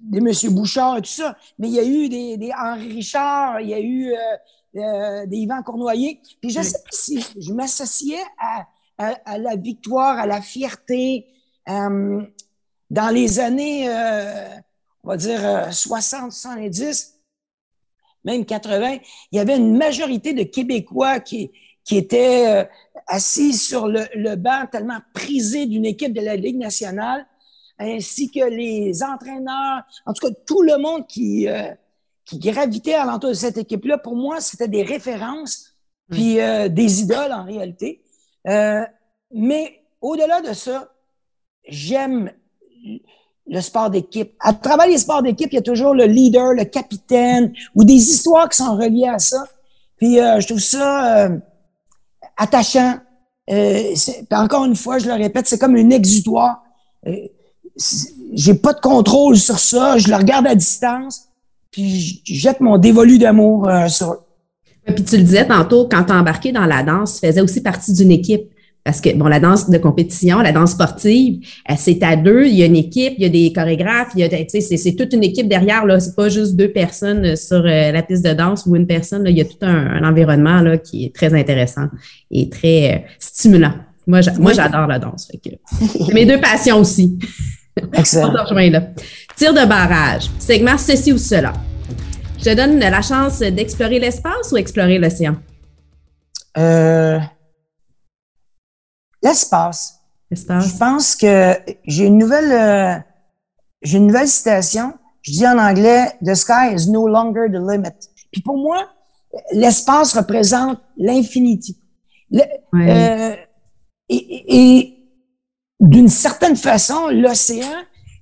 des 0.00 0.18
M. 0.18 0.54
Bouchard 0.54 0.98
et 0.98 1.02
tout 1.02 1.10
ça, 1.10 1.36
mais 1.58 1.68
il 1.68 1.74
y 1.74 1.78
a 1.78 1.84
eu 1.84 2.08
des, 2.08 2.36
des 2.36 2.50
Henri 2.52 2.88
Richard, 2.92 3.60
il 3.60 3.68
y 3.68 3.74
a 3.74 3.80
eu 3.80 4.14
des 4.74 5.36
Yvan 5.36 5.62
Cournoyer. 5.62 6.20
Puis 6.40 6.50
je 6.50 6.62
sais 6.62 6.78
pas 6.78 6.90
si 6.90 7.24
je 7.38 7.52
m'associais 7.52 8.22
à, 8.38 8.66
à, 8.98 9.14
à, 9.24 9.38
la 9.38 9.56
victoire, 9.56 10.18
à 10.18 10.26
la 10.26 10.40
fierté, 10.40 11.26
euh, 11.68 12.22
dans 12.90 13.08
les 13.14 13.38
années, 13.38 13.88
euh, 13.88 14.48
on 15.04 15.08
va 15.08 15.16
dire 15.16 15.72
60, 15.72 16.28
euh, 16.28 16.30
70, 16.30 17.19
même 18.24 18.44
80, 18.44 18.98
il 19.32 19.36
y 19.36 19.40
avait 19.40 19.56
une 19.56 19.76
majorité 19.76 20.32
de 20.32 20.42
Québécois 20.42 21.20
qui, 21.20 21.50
qui 21.84 21.96
étaient 21.96 22.68
assis 23.06 23.54
sur 23.54 23.88
le, 23.88 24.36
banc 24.36 24.66
tellement 24.70 24.98
prisés 25.14 25.66
d'une 25.66 25.86
équipe 25.86 26.12
de 26.12 26.20
la 26.20 26.36
Ligue 26.36 26.58
nationale, 26.58 27.26
ainsi 27.78 28.30
que 28.30 28.44
les 28.44 29.02
entraîneurs, 29.02 29.82
en 30.06 30.12
tout 30.12 30.26
cas 30.26 30.34
tout 30.46 30.62
le 30.62 30.76
monde 30.76 31.06
qui, 31.06 31.48
qui 32.26 32.38
gravitait 32.38 32.94
alentour 32.94 33.30
de 33.30 33.34
cette 33.34 33.56
équipe-là. 33.56 33.98
Pour 33.98 34.14
moi, 34.14 34.40
c'était 34.40 34.68
des 34.68 34.82
références, 34.82 35.74
puis 36.10 36.34
des 36.34 37.00
idoles 37.00 37.32
en 37.32 37.44
réalité. 37.44 38.02
mais 38.44 39.80
au-delà 40.00 40.40
de 40.40 40.52
ça, 40.52 40.92
j'aime 41.66 42.32
le 43.50 43.60
sport 43.60 43.90
d'équipe. 43.90 44.32
À 44.38 44.52
travers 44.52 44.86
les 44.86 44.98
sports 44.98 45.22
d'équipe, 45.22 45.52
il 45.52 45.56
y 45.56 45.58
a 45.58 45.62
toujours 45.62 45.92
le 45.92 46.04
leader, 46.04 46.54
le 46.54 46.64
capitaine 46.64 47.52
ou 47.74 47.84
des 47.84 47.94
histoires 47.94 48.48
qui 48.48 48.56
sont 48.56 48.76
reliées 48.76 49.08
à 49.08 49.18
ça. 49.18 49.44
Puis 49.96 50.20
euh, 50.20 50.40
je 50.40 50.46
trouve 50.46 50.60
ça 50.60 51.26
euh, 51.26 51.36
attachant. 52.36 52.94
Euh, 53.50 53.94
encore 54.30 54.64
une 54.64 54.76
fois, 54.76 54.98
je 54.98 55.08
le 55.08 55.14
répète, 55.14 55.48
c'est 55.48 55.58
comme 55.58 55.76
une 55.76 55.92
exutoire. 55.92 56.62
Euh, 57.08 57.12
j'ai 58.32 58.54
pas 58.54 58.72
de 58.72 58.80
contrôle 58.80 59.36
sur 59.36 59.58
ça. 59.58 59.98
Je 59.98 60.08
le 60.08 60.14
regarde 60.14 60.46
à 60.46 60.54
distance, 60.54 61.24
puis 61.72 62.22
je 62.24 62.34
jette 62.34 62.60
mon 62.60 62.78
dévolu 62.78 63.18
d'amour 63.18 63.68
sur 63.88 64.12
eux. 64.12 64.20
Puis 64.86 65.04
tu 65.04 65.16
le 65.16 65.22
disais 65.22 65.46
tantôt, 65.46 65.88
quand 65.88 66.04
tu 66.04 66.12
embarqué 66.12 66.52
dans 66.52 66.66
la 66.66 66.82
danse, 66.82 67.20
tu 67.20 67.26
faisais 67.26 67.40
aussi 67.40 67.62
partie 67.62 67.92
d'une 67.92 68.10
équipe. 68.10 68.50
Parce 68.84 69.00
que, 69.00 69.14
bon, 69.14 69.26
la 69.26 69.40
danse 69.40 69.68
de 69.68 69.76
compétition, 69.76 70.40
la 70.40 70.52
danse 70.52 70.72
sportive, 70.72 71.40
euh, 71.70 71.74
c'est 71.76 72.02
à 72.02 72.16
deux, 72.16 72.46
il 72.46 72.54
y 72.54 72.62
a 72.62 72.66
une 72.66 72.76
équipe, 72.76 73.14
il 73.18 73.22
y 73.22 73.26
a 73.26 73.28
des 73.28 73.52
chorégraphes, 73.52 74.12
il 74.16 74.20
y 74.20 74.24
a, 74.24 74.28
c'est 74.48 74.96
toute 74.96 75.12
une 75.12 75.22
équipe 75.22 75.48
derrière, 75.48 75.84
là. 75.84 76.00
C'est 76.00 76.16
pas 76.16 76.30
juste 76.30 76.56
deux 76.56 76.72
personnes 76.72 77.24
euh, 77.26 77.36
sur 77.36 77.58
euh, 77.58 77.92
la 77.92 78.02
piste 78.02 78.24
de 78.24 78.32
danse 78.32 78.64
ou 78.66 78.76
une 78.76 78.86
personne, 78.86 79.24
là. 79.24 79.30
Il 79.30 79.36
y 79.36 79.40
a 79.42 79.44
tout 79.44 79.58
un, 79.60 80.02
environnement, 80.02 80.60
là, 80.62 80.78
qui 80.78 81.04
est 81.04 81.14
très 81.14 81.34
intéressant 81.34 81.88
et 82.30 82.48
très 82.48 83.04
stimulant. 83.18 83.74
Moi, 84.06 84.22
j'adore 84.22 84.86
la 84.86 84.98
danse. 84.98 85.30
c'est 85.30 86.14
mes 86.14 86.24
deux 86.24 86.40
passions 86.40 86.78
aussi. 86.78 87.18
Excellent. 87.92 88.32
Tir 89.36 89.54
de 89.54 89.68
barrage, 89.68 90.30
segment 90.38 90.78
ceci 90.78 91.12
ou 91.12 91.18
cela. 91.18 91.52
Je 92.38 92.44
te 92.44 92.56
donne 92.56 92.78
la 92.78 93.02
chance 93.02 93.40
d'explorer 93.40 93.98
l'espace 93.98 94.50
ou 94.52 94.56
explorer 94.56 94.98
l'océan? 94.98 95.36
Euh, 96.56 97.18
L'espace. 99.22 100.00
Je 100.30 100.78
pense 100.78 101.16
que 101.16 101.56
j'ai 101.86 102.06
une 102.06 102.18
nouvelle, 102.18 102.52
euh, 102.52 102.98
j'ai 103.82 103.98
une 103.98 104.06
nouvelle 104.06 104.28
citation. 104.28 104.94
Je 105.22 105.32
dis 105.32 105.46
en 105.46 105.58
anglais, 105.58 106.12
The 106.24 106.34
sky 106.34 106.74
is 106.74 106.88
no 106.88 107.08
longer 107.08 107.48
the 107.48 107.58
limit. 107.60 108.08
Puis 108.32 108.42
pour 108.42 108.56
moi, 108.56 108.88
l'espace 109.52 110.16
représente 110.16 110.78
l'infinité. 110.96 111.74
Euh, 112.74 113.36
et, 114.08 114.96
d'une 115.80 116.08
certaine 116.08 116.56
façon, 116.56 117.08
l'océan, 117.08 117.66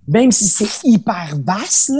même 0.06 0.30
si 0.30 0.46
c'est 0.46 0.88
hyper 0.88 1.36
vaste, 1.44 1.92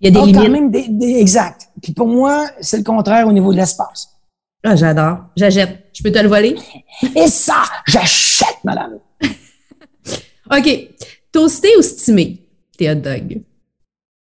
il 0.00 0.06
y 0.06 0.08
a 0.08 0.10
des 0.10 0.26
limites. 0.26 0.36
Quand 0.36 0.50
même 0.50 0.70
des, 0.70 1.20
exact. 1.20 1.68
Puis 1.80 1.92
pour 1.92 2.08
moi, 2.08 2.46
c'est 2.60 2.78
le 2.78 2.84
contraire 2.84 3.26
au 3.26 3.32
niveau 3.32 3.52
de 3.52 3.58
l'espace. 3.58 4.17
Ah, 4.64 4.76
j'adore. 4.76 5.18
J'achète. 5.36 5.88
Je 5.92 6.02
peux 6.02 6.10
te 6.10 6.18
le 6.18 6.28
voler? 6.28 6.56
Et 7.16 7.28
ça, 7.28 7.62
j'achète, 7.86 8.58
madame. 8.64 8.98
OK. 10.50 10.88
Toasté 11.30 11.68
ou 11.78 11.82
stimé, 11.82 12.46
tes 12.76 12.90
hot 12.90 12.96
dogs? 12.96 13.42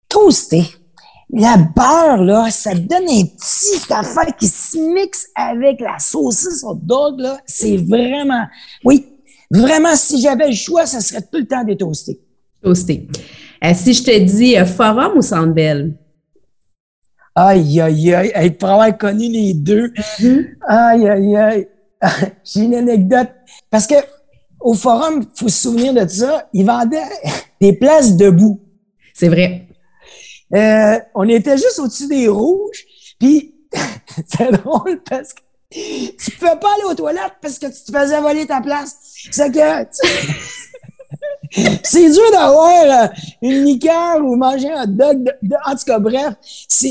Toasté. 0.08 0.64
La 1.30 1.56
beurre, 1.56 2.22
là, 2.22 2.50
ça 2.50 2.74
donne 2.74 3.08
un 3.08 3.24
petit 3.24 3.92
affaire 3.92 4.36
qui 4.38 4.46
se 4.46 4.78
mixe 4.78 5.28
avec 5.34 5.80
la 5.80 5.98
saucisse 5.98 6.62
hot 6.62 6.78
dog, 6.82 7.18
là. 7.18 7.38
C'est 7.46 7.76
vraiment, 7.76 8.46
oui, 8.84 9.06
vraiment, 9.50 9.96
si 9.96 10.20
j'avais 10.20 10.48
le 10.48 10.54
choix, 10.54 10.86
ça 10.86 11.00
serait 11.00 11.22
tout 11.22 11.38
le 11.38 11.46
temps 11.46 11.64
des 11.64 11.76
toastés. 11.76 12.20
Toasté. 12.62 13.08
Euh, 13.64 13.72
si 13.74 13.94
je 13.94 14.02
te 14.04 14.18
dis 14.18 14.56
euh, 14.56 14.64
forum 14.64 15.16
ou 15.16 15.22
Sandbell? 15.22 15.96
Aïe, 17.34 17.80
aïe, 17.80 18.14
aïe. 18.14 18.32
Elle 18.34 18.56
pourrait 18.56 18.72
avoir 18.72 18.98
connu 18.98 19.28
les 19.28 19.54
deux. 19.54 19.88
Mm-hmm. 19.88 20.46
Aïe, 20.68 21.08
aïe, 21.08 21.36
aïe. 21.36 21.68
J'ai 22.44 22.60
une 22.60 22.74
anecdote. 22.74 23.30
Parce 23.70 23.86
que 23.86 23.94
au 24.60 24.74
forum, 24.74 25.22
il 25.22 25.38
faut 25.38 25.48
se 25.48 25.62
souvenir 25.62 25.92
de 25.92 26.08
ça, 26.08 26.48
ils 26.54 26.64
vendaient 26.64 27.02
des 27.60 27.74
places 27.74 28.16
debout. 28.16 28.60
C'est 29.12 29.28
vrai. 29.28 29.68
Euh, 30.54 30.98
on 31.14 31.28
était 31.28 31.56
juste 31.56 31.78
au-dessus 31.78 32.08
des 32.08 32.28
rouges. 32.28 32.84
Puis, 33.18 33.54
c'est 34.26 34.52
drôle 34.52 35.02
parce 35.08 35.34
que 35.34 35.40
tu 35.70 35.80
ne 35.80 36.36
pouvais 36.36 36.58
pas 36.58 36.74
aller 36.74 36.84
aux 36.90 36.94
toilettes 36.94 37.34
parce 37.42 37.58
que 37.58 37.66
tu 37.66 37.92
te 37.92 37.98
faisais 37.98 38.20
voler 38.20 38.46
ta 38.46 38.60
place. 38.60 38.96
C'est 39.30 39.50
que... 39.50 39.86
c'est 41.82 42.10
dur 42.10 42.30
d'avoir 42.32 42.82
euh, 42.82 43.06
une 43.42 43.64
liqueur 43.64 44.18
ou 44.24 44.34
manger 44.36 44.72
un 44.72 44.86
dog. 44.86 45.32
en 45.66 45.72
tout 45.72 45.84
cas, 45.86 45.98
bref, 45.98 46.34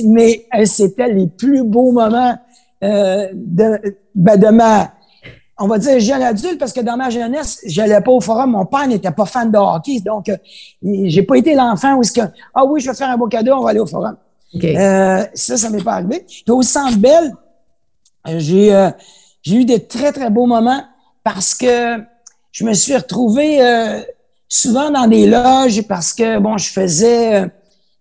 mais 0.05 0.45
euh, 0.57 0.65
c'était 0.65 1.09
les 1.09 1.27
plus 1.27 1.63
beaux 1.63 1.91
moments 1.91 2.37
euh, 2.83 3.27
de, 3.33 3.97
ben, 4.15 4.37
de 4.37 4.47
ma, 4.47 4.93
on 5.57 5.67
va 5.67 5.77
dire 5.77 5.99
jeune 5.99 6.21
adulte, 6.21 6.57
parce 6.59 6.71
que 6.71 6.81
dans 6.81 6.95
ma 6.95 7.09
jeunesse, 7.09 7.59
j'allais 7.65 7.99
pas 8.01 8.11
au 8.11 8.21
forum. 8.21 8.51
Mon 8.51 8.65
père 8.65 8.87
n'était 8.87 9.11
pas 9.11 9.25
fan 9.25 9.51
de 9.51 9.57
hockey, 9.57 9.99
donc 9.99 10.31
j'ai 10.81 11.23
pas 11.23 11.35
été 11.35 11.55
l'enfant 11.55 11.95
où 11.95 12.01
est-ce 12.01 12.13
que 12.13 12.21
ah 12.53 12.65
oui, 12.65 12.79
je 12.79 12.89
vais 12.89 12.95
faire 12.95 13.09
un 13.09 13.17
beau 13.17 13.27
cadeau, 13.27 13.53
on 13.53 13.63
va 13.63 13.71
aller 13.71 13.79
au 13.79 13.85
forum. 13.85 14.15
ça, 14.53 15.57
ça 15.57 15.69
m'est 15.69 15.83
pas 15.83 15.93
arrivé. 15.93 16.25
Puis 16.25 16.43
au 16.49 16.61
Centre 16.61 16.97
Bell, 16.97 17.33
j'ai 18.37 18.89
j'ai 19.41 19.57
eu 19.57 19.65
des 19.65 19.85
très 19.85 20.13
très 20.13 20.29
beaux 20.29 20.45
moments 20.45 20.83
parce 21.23 21.53
que 21.53 21.97
je 22.51 22.63
me 22.63 22.73
suis 22.73 22.95
retrouvé 22.95 23.59
souvent 24.53 24.91
dans 24.91 25.07
des 25.07 25.25
loges 25.25 25.81
parce 25.83 26.13
que, 26.13 26.37
bon, 26.39 26.57
je 26.57 26.69
faisais 26.69 27.43
euh, 27.43 27.47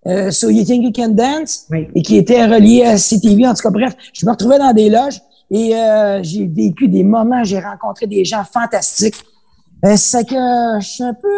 euh 0.06 0.30
So 0.30 0.50
You 0.50 0.64
Think 0.64 0.84
You 0.84 0.92
Can 0.94 1.08
Dance 1.08 1.66
et 1.94 2.02
qui 2.02 2.16
était 2.16 2.44
relié 2.44 2.84
à 2.84 2.96
CTV. 2.96 3.46
En 3.46 3.54
tout 3.54 3.62
cas, 3.62 3.70
bref, 3.70 3.94
je 4.12 4.26
me 4.26 4.30
retrouvais 4.30 4.58
dans 4.58 4.72
des 4.72 4.90
loges 4.90 5.20
et 5.50 5.74
euh, 5.74 6.22
j'ai 6.22 6.46
vécu 6.46 6.88
des 6.88 7.04
moments, 7.04 7.42
j'ai 7.44 7.60
rencontré 7.60 8.06
des 8.06 8.24
gens 8.24 8.44
fantastiques. 8.44 9.22
Euh, 9.84 9.94
c'est 9.96 10.28
que 10.28 10.80
je 10.80 10.86
suis 10.86 11.04
un 11.04 11.14
peu 11.14 11.28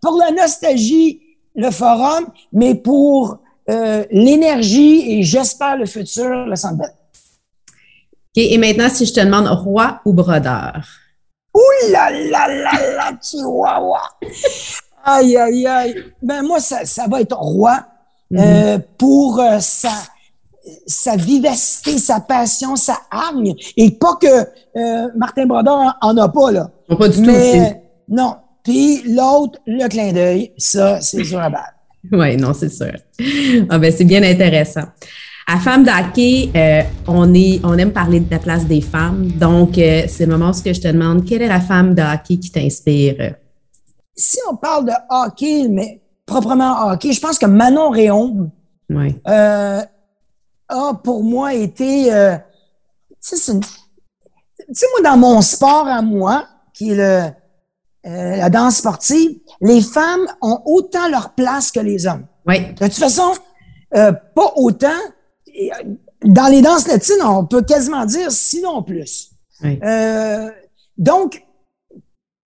pour 0.00 0.18
la 0.18 0.30
nostalgie, 0.30 1.20
le 1.56 1.70
forum, 1.70 2.26
mais 2.52 2.74
pour 2.74 3.38
l'énergie 4.10 5.10
et 5.10 5.22
j'espère 5.22 5.78
le 5.78 5.86
futur, 5.86 6.44
le 6.44 6.54
centre 6.54 6.84
et 8.36 8.58
maintenant, 8.58 8.88
si 8.90 9.06
je 9.06 9.12
te 9.12 9.20
demande 9.20 9.46
roi 9.46 10.00
ou 10.04 10.12
brodeur? 10.12 11.03
Ouh 11.54 11.90
là 11.90 12.10
là 12.10 12.48
là 12.48 12.72
là, 12.96 13.12
chihuahua! 13.22 14.00
Aïe, 15.04 15.36
aïe, 15.36 15.66
aïe. 15.66 15.94
Ben, 16.22 16.42
moi, 16.42 16.60
ça, 16.60 16.84
ça 16.84 17.06
va 17.08 17.20
être 17.20 17.36
roi 17.36 17.84
euh, 18.32 18.76
mhm. 18.76 18.82
pour 18.98 19.38
euh, 19.38 19.58
sa, 19.60 19.92
sa 20.86 21.16
vivacité, 21.16 21.98
sa 21.98 22.20
passion, 22.20 22.74
sa 22.74 22.98
hargne. 23.10 23.54
Et 23.76 23.90
pas 23.90 24.16
que 24.16 24.26
euh, 24.26 25.08
Martin 25.14 25.46
Brodeur 25.46 25.96
en, 26.00 26.16
a 26.16 26.28
pas, 26.28 26.50
là. 26.50 26.70
Pas 26.88 27.08
du 27.08 27.20
Mais, 27.20 27.82
Non. 28.08 28.36
Puis 28.62 29.02
l'autre, 29.02 29.58
le 29.66 29.86
clin 29.88 30.12
d'œil, 30.12 30.52
ça, 30.56 31.00
c'est 31.02 31.22
sur 31.22 31.38
la 31.38 31.50
balle. 31.50 31.60
Oui, 32.12 32.36
non, 32.36 32.52
c'est 32.52 32.68
sûr. 32.68 32.92
Ah 33.70 33.78
ben, 33.78 33.90
c'est 33.90 34.04
bien 34.04 34.22
intéressant. 34.22 34.84
À 35.46 35.58
Femme 35.58 35.84
d'hockey, 35.84 36.50
euh, 36.56 36.82
on, 37.06 37.34
est, 37.34 37.60
on 37.64 37.76
aime 37.76 37.92
parler 37.92 38.20
de 38.20 38.30
la 38.30 38.38
place 38.38 38.66
des 38.66 38.80
femmes. 38.80 39.30
Donc, 39.32 39.76
euh, 39.76 40.04
c'est 40.08 40.24
le 40.24 40.32
moment 40.32 40.50
où 40.50 40.54
je 40.54 40.80
te 40.80 40.88
demande, 40.88 41.24
quelle 41.26 41.42
est 41.42 41.48
la 41.48 41.60
femme 41.60 41.94
de 41.94 42.02
hockey 42.02 42.38
qui 42.38 42.50
t'inspire? 42.50 43.36
Si 44.16 44.38
on 44.50 44.56
parle 44.56 44.86
de 44.86 44.92
hockey, 45.10 45.68
mais 45.68 46.00
proprement 46.24 46.86
hockey, 46.86 47.12
je 47.12 47.20
pense 47.20 47.38
que 47.38 47.46
Manon 47.46 47.90
Réon 47.90 48.50
euh, 48.90 49.82
a 50.68 50.94
pour 51.02 51.22
moi 51.22 51.52
été... 51.52 52.04
tu 53.22 53.36
sais, 53.36 53.52
moi, 53.52 55.10
dans 55.10 55.18
mon 55.18 55.42
sport 55.42 55.86
à 55.86 56.00
moi, 56.00 56.46
qui 56.72 56.92
est 56.92 56.96
le, 56.96 57.30
euh, 58.06 58.36
la 58.36 58.50
danse 58.50 58.76
sportive, 58.76 59.38
les 59.60 59.80
femmes 59.80 60.26
ont 60.40 60.60
autant 60.64 61.08
leur 61.08 61.34
place 61.34 61.70
que 61.70 61.80
les 61.80 62.06
hommes. 62.06 62.26
Oui. 62.46 62.60
De 62.74 62.86
toute 62.86 62.94
façon, 62.94 63.32
euh, 63.94 64.12
pas 64.34 64.52
autant. 64.56 64.88
Dans 66.24 66.46
les 66.46 66.62
danses 66.62 66.88
latines, 66.88 67.22
on 67.22 67.44
peut 67.46 67.62
quasiment 67.62 68.04
dire 68.06 68.30
sinon 68.30 68.82
plus. 68.82 69.30
Oui. 69.62 69.78
Euh, 69.82 70.50
donc, 70.96 71.42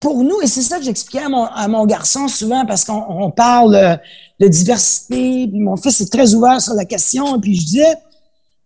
pour 0.00 0.22
nous, 0.22 0.40
et 0.42 0.46
c'est 0.46 0.62
ça 0.62 0.78
que 0.78 0.84
j'expliquais 0.84 1.24
à 1.24 1.28
mon, 1.28 1.44
à 1.44 1.66
mon 1.68 1.84
garçon 1.86 2.28
souvent 2.28 2.64
parce 2.66 2.84
qu'on 2.84 3.04
on 3.08 3.30
parle 3.30 3.74
euh, 3.74 3.96
de 4.40 4.46
diversité, 4.46 5.48
puis 5.48 5.60
mon 5.60 5.76
fils 5.76 6.00
est 6.00 6.12
très 6.12 6.34
ouvert 6.34 6.60
sur 6.60 6.74
la 6.74 6.84
question, 6.84 7.36
et 7.36 7.40
puis 7.40 7.54
je 7.54 7.64
disais, 7.66 7.94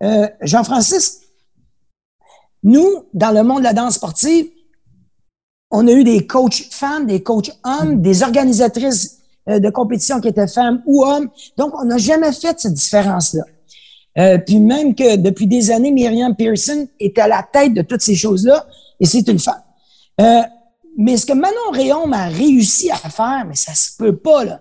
euh, 0.02 0.28
Jean-Francis, 0.42 1.20
nous, 2.62 3.04
dans 3.14 3.30
le 3.30 3.42
monde 3.42 3.60
de 3.60 3.64
la 3.64 3.72
danse 3.72 3.94
sportive, 3.94 4.46
on 5.70 5.86
a 5.88 5.92
eu 5.92 6.04
des 6.04 6.26
coachs 6.26 6.68
femmes, 6.70 7.06
des 7.06 7.22
coachs 7.22 7.50
hommes, 7.64 8.02
des 8.02 8.22
organisatrices 8.22 9.18
euh, 9.48 9.58
de 9.58 9.70
compétition 9.70 10.20
qui 10.20 10.28
étaient 10.28 10.46
femmes 10.46 10.82
ou 10.86 11.02
hommes. 11.02 11.28
Donc, 11.56 11.72
on 11.74 11.84
n'a 11.84 11.98
jamais 11.98 12.32
fait 12.32 12.60
cette 12.60 12.74
différence-là. 12.74 13.42
Euh, 14.18 14.38
puis 14.38 14.58
même 14.58 14.94
que 14.94 15.16
depuis 15.16 15.46
des 15.46 15.70
années, 15.70 15.90
Myriam 15.90 16.34
Pearson 16.36 16.86
est 17.00 17.18
à 17.18 17.28
la 17.28 17.42
tête 17.50 17.72
de 17.74 17.82
toutes 17.82 18.02
ces 18.02 18.14
choses-là, 18.14 18.66
et 19.00 19.06
c'est 19.06 19.26
une 19.28 19.38
femme. 19.38 19.62
Euh, 20.20 20.42
mais 20.98 21.16
ce 21.16 21.24
que 21.24 21.32
Manon 21.32 21.70
Réon 21.72 22.12
a 22.12 22.26
réussi 22.26 22.90
à 22.90 22.96
faire, 22.96 23.44
mais 23.48 23.54
ça 23.54 23.74
se 23.74 23.96
peut 23.96 24.16
pas, 24.16 24.44
là. 24.44 24.60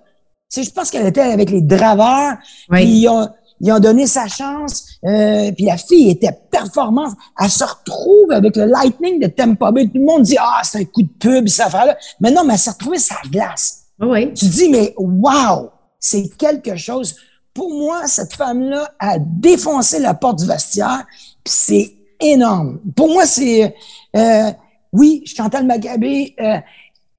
Tu 0.49 0.61
sais, 0.61 0.63
je 0.63 0.71
pense 0.73 0.89
qu'elle 0.89 1.07
était 1.07 1.21
avec 1.21 1.49
les 1.49 1.61
draveurs, 1.61 2.37
Oui. 2.69 2.79
puis 2.83 3.01
ils 3.01 3.07
ont, 3.09 3.27
ils 3.59 3.71
ont 3.71 3.79
donné 3.79 4.07
sa 4.07 4.27
chance, 4.27 4.85
euh, 5.05 5.51
puis 5.51 5.65
la 5.65 5.77
fille 5.77 6.09
était 6.09 6.37
performante. 6.49 7.13
Elle 7.39 7.49
se 7.49 7.63
retrouve 7.63 8.31
avec 8.31 8.55
le 8.55 8.65
Lightning 8.65 9.19
de 9.19 9.27
Tampa 9.27 9.71
Bay. 9.71 9.85
Tout 9.85 9.91
le 9.99 10.05
monde 10.05 10.23
dit, 10.23 10.37
ah, 10.39 10.61
c'est 10.63 10.79
un 10.79 10.85
coup 10.85 11.03
de 11.03 11.09
pub, 11.19 11.47
ça 11.47 11.65
affaire-là. 11.67 11.97
Mais 12.21 12.31
non, 12.31 12.43
mais 12.45 12.53
elle 12.53 12.59
s'est 12.59 12.71
retrouvée 12.71 12.97
sa 12.99 13.15
glace. 13.29 13.83
Oui. 13.99 14.33
Tu 14.33 14.45
dis, 14.45 14.69
mais 14.69 14.93
wow, 14.97 15.69
c'est 15.99 16.27
quelque 16.37 16.75
chose. 16.75 17.15
Pour 17.53 17.69
moi, 17.73 18.07
cette 18.07 18.33
femme-là 18.33 18.91
a 18.99 19.17
défoncé 19.19 19.99
la 19.99 20.13
porte 20.13 20.39
du 20.39 20.45
vestiaire, 20.47 21.05
c'est 21.45 21.93
énorme. 22.19 22.79
Pour 22.95 23.09
moi, 23.09 23.25
c'est, 23.25 23.75
euh, 24.15 24.51
oui, 24.93 25.23
Chantal 25.25 25.65
Macabé, 25.65 26.35
euh, 26.39 26.59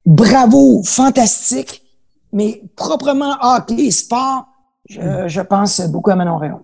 bravo, 0.06 0.82
fantastique, 0.84 1.82
mais 2.32 2.62
proprement 2.76 3.36
hockey, 3.42 3.90
sport, 3.90 4.46
je, 4.88 5.28
je 5.28 5.40
pense 5.40 5.80
beaucoup 5.82 6.10
à 6.10 6.16
Manon 6.16 6.38
Réon. 6.38 6.62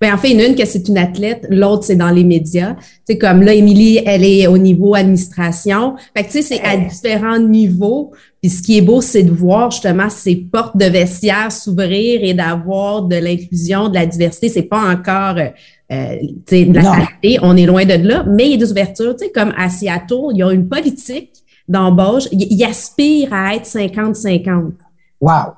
Ben, 0.00 0.14
en 0.14 0.18
fait, 0.18 0.30
il 0.30 0.40
a 0.40 0.46
une 0.46 0.54
que 0.54 0.64
c'est 0.64 0.88
une 0.88 0.98
athlète, 0.98 1.46
l'autre, 1.50 1.84
c'est 1.84 1.96
dans 1.96 2.10
les 2.10 2.24
médias. 2.24 2.76
C'est 3.04 3.18
comme 3.18 3.42
là, 3.42 3.54
Émilie, 3.54 4.00
elle 4.04 4.24
est 4.24 4.46
au 4.46 4.58
niveau 4.58 4.94
administration. 4.94 5.96
Fait 6.16 6.24
que, 6.24 6.30
tu 6.30 6.42
sais, 6.42 6.42
c'est 6.42 6.62
à 6.62 6.76
différents 6.76 7.38
niveaux. 7.38 8.12
Puis 8.40 8.50
ce 8.50 8.62
qui 8.62 8.78
est 8.78 8.82
beau, 8.82 9.00
c'est 9.00 9.22
de 9.22 9.32
voir 9.32 9.70
justement 9.70 10.10
ces 10.10 10.36
portes 10.36 10.76
de 10.76 10.84
vestiaire 10.84 11.50
s'ouvrir 11.50 12.20
et 12.22 12.34
d'avoir 12.34 13.02
de 13.02 13.16
l'inclusion, 13.16 13.88
de 13.88 13.94
la 13.94 14.06
diversité. 14.06 14.48
C'est 14.48 14.62
pas 14.62 14.80
encore, 14.80 15.38
euh, 15.38 15.48
euh, 15.92 16.16
tu 16.46 16.56
sais, 16.56 16.64
de 16.64 16.74
la 16.74 16.82
qualité. 16.82 17.38
On 17.42 17.56
est 17.56 17.66
loin 17.66 17.84
de 17.84 17.94
là. 17.94 18.24
Mais 18.26 18.46
il 18.46 18.50
y 18.52 18.54
a 18.54 18.58
des 18.58 18.70
ouvertures, 18.70 19.16
tu 19.16 19.26
sais, 19.26 19.32
comme 19.32 19.52
à 19.56 19.70
Seattle, 19.70 20.32
il 20.32 20.38
y 20.38 20.42
a 20.42 20.52
une 20.52 20.68
politique 20.68 21.32
d'embauche. 21.68 22.24
Ils 22.32 22.64
aspirent 22.64 23.32
à 23.32 23.54
être 23.54 23.66
50-50. 23.66 24.72
Wow. 25.20 25.54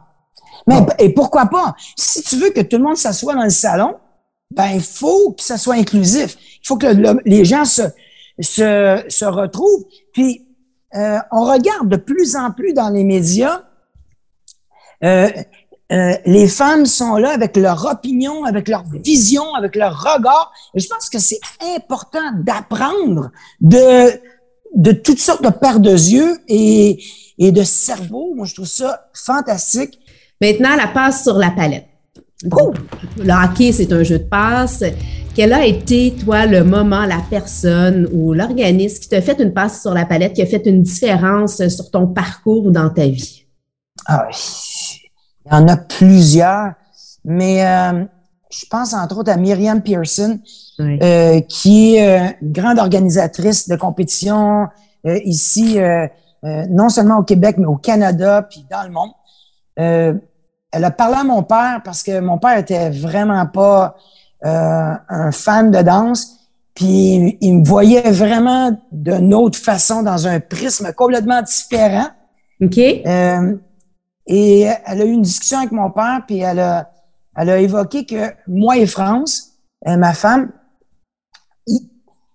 Mais 0.67 0.77
et 0.99 1.11
pourquoi 1.11 1.47
pas? 1.47 1.75
Si 1.97 2.23
tu 2.23 2.37
veux 2.37 2.51
que 2.51 2.61
tout 2.61 2.77
le 2.77 2.85
monde 2.85 2.97
s'assoie 2.97 3.35
dans 3.35 3.45
le 3.45 3.51
salon, 3.51 3.95
ben 4.51 4.69
il 4.75 4.83
faut 4.83 5.33
que 5.33 5.43
ça 5.43 5.59
soit 5.59 5.75
inclusif. 5.75 6.37
Il 6.63 6.67
faut 6.67 6.77
que 6.77 6.87
le- 6.87 7.21
les 7.25 7.45
gens 7.45 7.65
se, 7.65 7.83
se, 8.41 9.05
se 9.09 9.25
retrouvent. 9.25 9.85
Puis 10.13 10.47
euh, 10.95 11.19
on 11.33 11.45
regarde 11.45 11.89
de 11.89 11.97
plus 11.97 12.37
en 12.37 12.51
plus 12.53 12.73
dans 12.73 12.89
les 12.89 13.05
médias, 13.05 13.63
euh, 15.05 15.29
euh, 15.93 16.15
les 16.25 16.49
femmes 16.49 16.87
sont 16.87 17.17
là 17.17 17.31
avec 17.31 17.57
leur 17.57 17.85
opinion, 17.87 18.45
avec 18.45 18.69
leur 18.69 18.85
vision, 19.03 19.55
avec 19.55 19.77
leur 19.77 19.97
regard. 20.01 20.53
Et 20.75 20.81
je 20.81 20.89
pense 20.89 21.09
que 21.11 21.19
c'est 21.19 21.39
important 21.77 22.33
d'apprendre 22.43 23.31
de, 23.61 24.11
de 24.75 24.93
toutes 24.93 25.21
sortes 25.21 25.45
de 25.45 25.51
paires 25.51 25.81
de 25.81 25.91
yeux 25.93 26.39
et, 26.49 27.03
et 27.39 27.53
de 27.53 27.63
cerveau. 27.63 28.33
Moi, 28.35 28.47
je 28.47 28.55
trouve 28.55 28.67
ça 28.67 29.09
fantastique. 29.15 29.99
Maintenant, 30.41 30.75
la 30.77 30.89
passe 30.89 31.23
sur 31.25 31.37
la 31.37 31.51
palette. 31.51 31.87
Oh! 32.53 32.73
Le 33.19 33.33
hockey, 33.33 33.73
c'est 33.73 33.93
un 33.93 34.03
jeu 34.03 34.19
de 34.19 34.25
passe. 34.25 34.85
Quel 35.35 35.53
a 35.53 35.65
été, 35.67 36.15
toi, 36.15 36.47
le 36.47 36.65
moment, 36.65 37.05
la 37.05 37.21
personne 37.29 38.09
ou 38.13 38.33
l'organisme 38.33 39.01
qui 39.01 39.09
t'a 39.09 39.21
fait 39.21 39.39
une 39.41 39.53
passe 39.53 39.83
sur 39.83 39.93
la 39.93 40.07
palette, 40.07 40.33
qui 40.35 40.43
a 40.43 40.47
fait 40.47 40.65
une 40.67 40.83
différence 40.83 41.67
sur 41.69 41.91
ton 41.91 42.07
parcours 42.07 42.67
ou 42.67 42.71
dans 42.71 42.91
ta 42.91 43.07
vie? 43.07 43.45
Ah. 44.07 44.29
Il 45.45 45.53
y 45.53 45.55
en 45.55 45.69
a 45.69 45.77
plusieurs, 45.77 46.73
mais 47.25 47.67
euh, 47.67 48.05
je 48.51 48.65
pense 48.71 48.95
entre 48.95 49.19
autres 49.19 49.31
à 49.31 49.37
Myriam 49.37 49.83
Pearson, 49.83 50.39
Oui. 50.79 50.99
euh, 51.03 51.41
qui 51.43 51.97
est 51.97 52.09
euh, 52.09 52.33
une 52.43 52.53
grande 52.53 52.79
organisatrice 52.79 53.69
de 53.69 53.77
compétition 53.77 54.67
ici, 55.05 55.79
non 56.69 56.89
seulement 56.89 57.19
au 57.19 57.23
Québec, 57.23 57.57
mais 57.59 57.67
au 57.67 57.77
Canada, 57.77 58.43
puis 58.43 58.67
dans 58.69 58.83
le 58.83 58.91
monde. 58.91 60.21
Elle 60.73 60.85
a 60.85 60.91
parlé 60.91 61.17
à 61.17 61.25
mon 61.25 61.43
père 61.43 61.81
parce 61.85 62.03
que 62.03 62.21
mon 62.21 62.39
père 62.39 62.59
était 62.59 62.91
vraiment 62.91 63.47
pas 63.47 63.97
euh, 64.45 64.95
un 65.09 65.33
fan 65.33 65.71
de 65.71 65.81
danse, 65.83 66.39
puis 66.75 67.39
il 67.41 67.55
me 67.61 67.65
voyait 67.65 68.11
vraiment 68.11 68.79
d'une 68.93 69.33
autre 69.33 69.59
façon, 69.59 70.03
dans 70.03 70.27
un 70.27 70.41
prisme 70.41 70.93
complètement 70.93 71.41
différent. 71.43 72.09
OK? 72.61 72.79
Euh, 72.79 73.57
et 74.27 74.61
elle 74.87 75.03
a 75.03 75.05
eu 75.05 75.11
une 75.11 75.23
discussion 75.23 75.59
avec 75.59 75.73
mon 75.73 75.91
père, 75.91 76.23
puis 76.27 76.41
elle 76.41 76.61
a, 76.61 76.91
elle 77.37 77.51
a 77.51 77.59
évoqué 77.59 78.05
que 78.05 78.33
moi 78.47 78.77
et 78.77 78.87
France, 78.87 79.53
euh, 79.87 79.97
ma 79.97 80.13
femme, 80.13 80.51
il, 81.67 81.89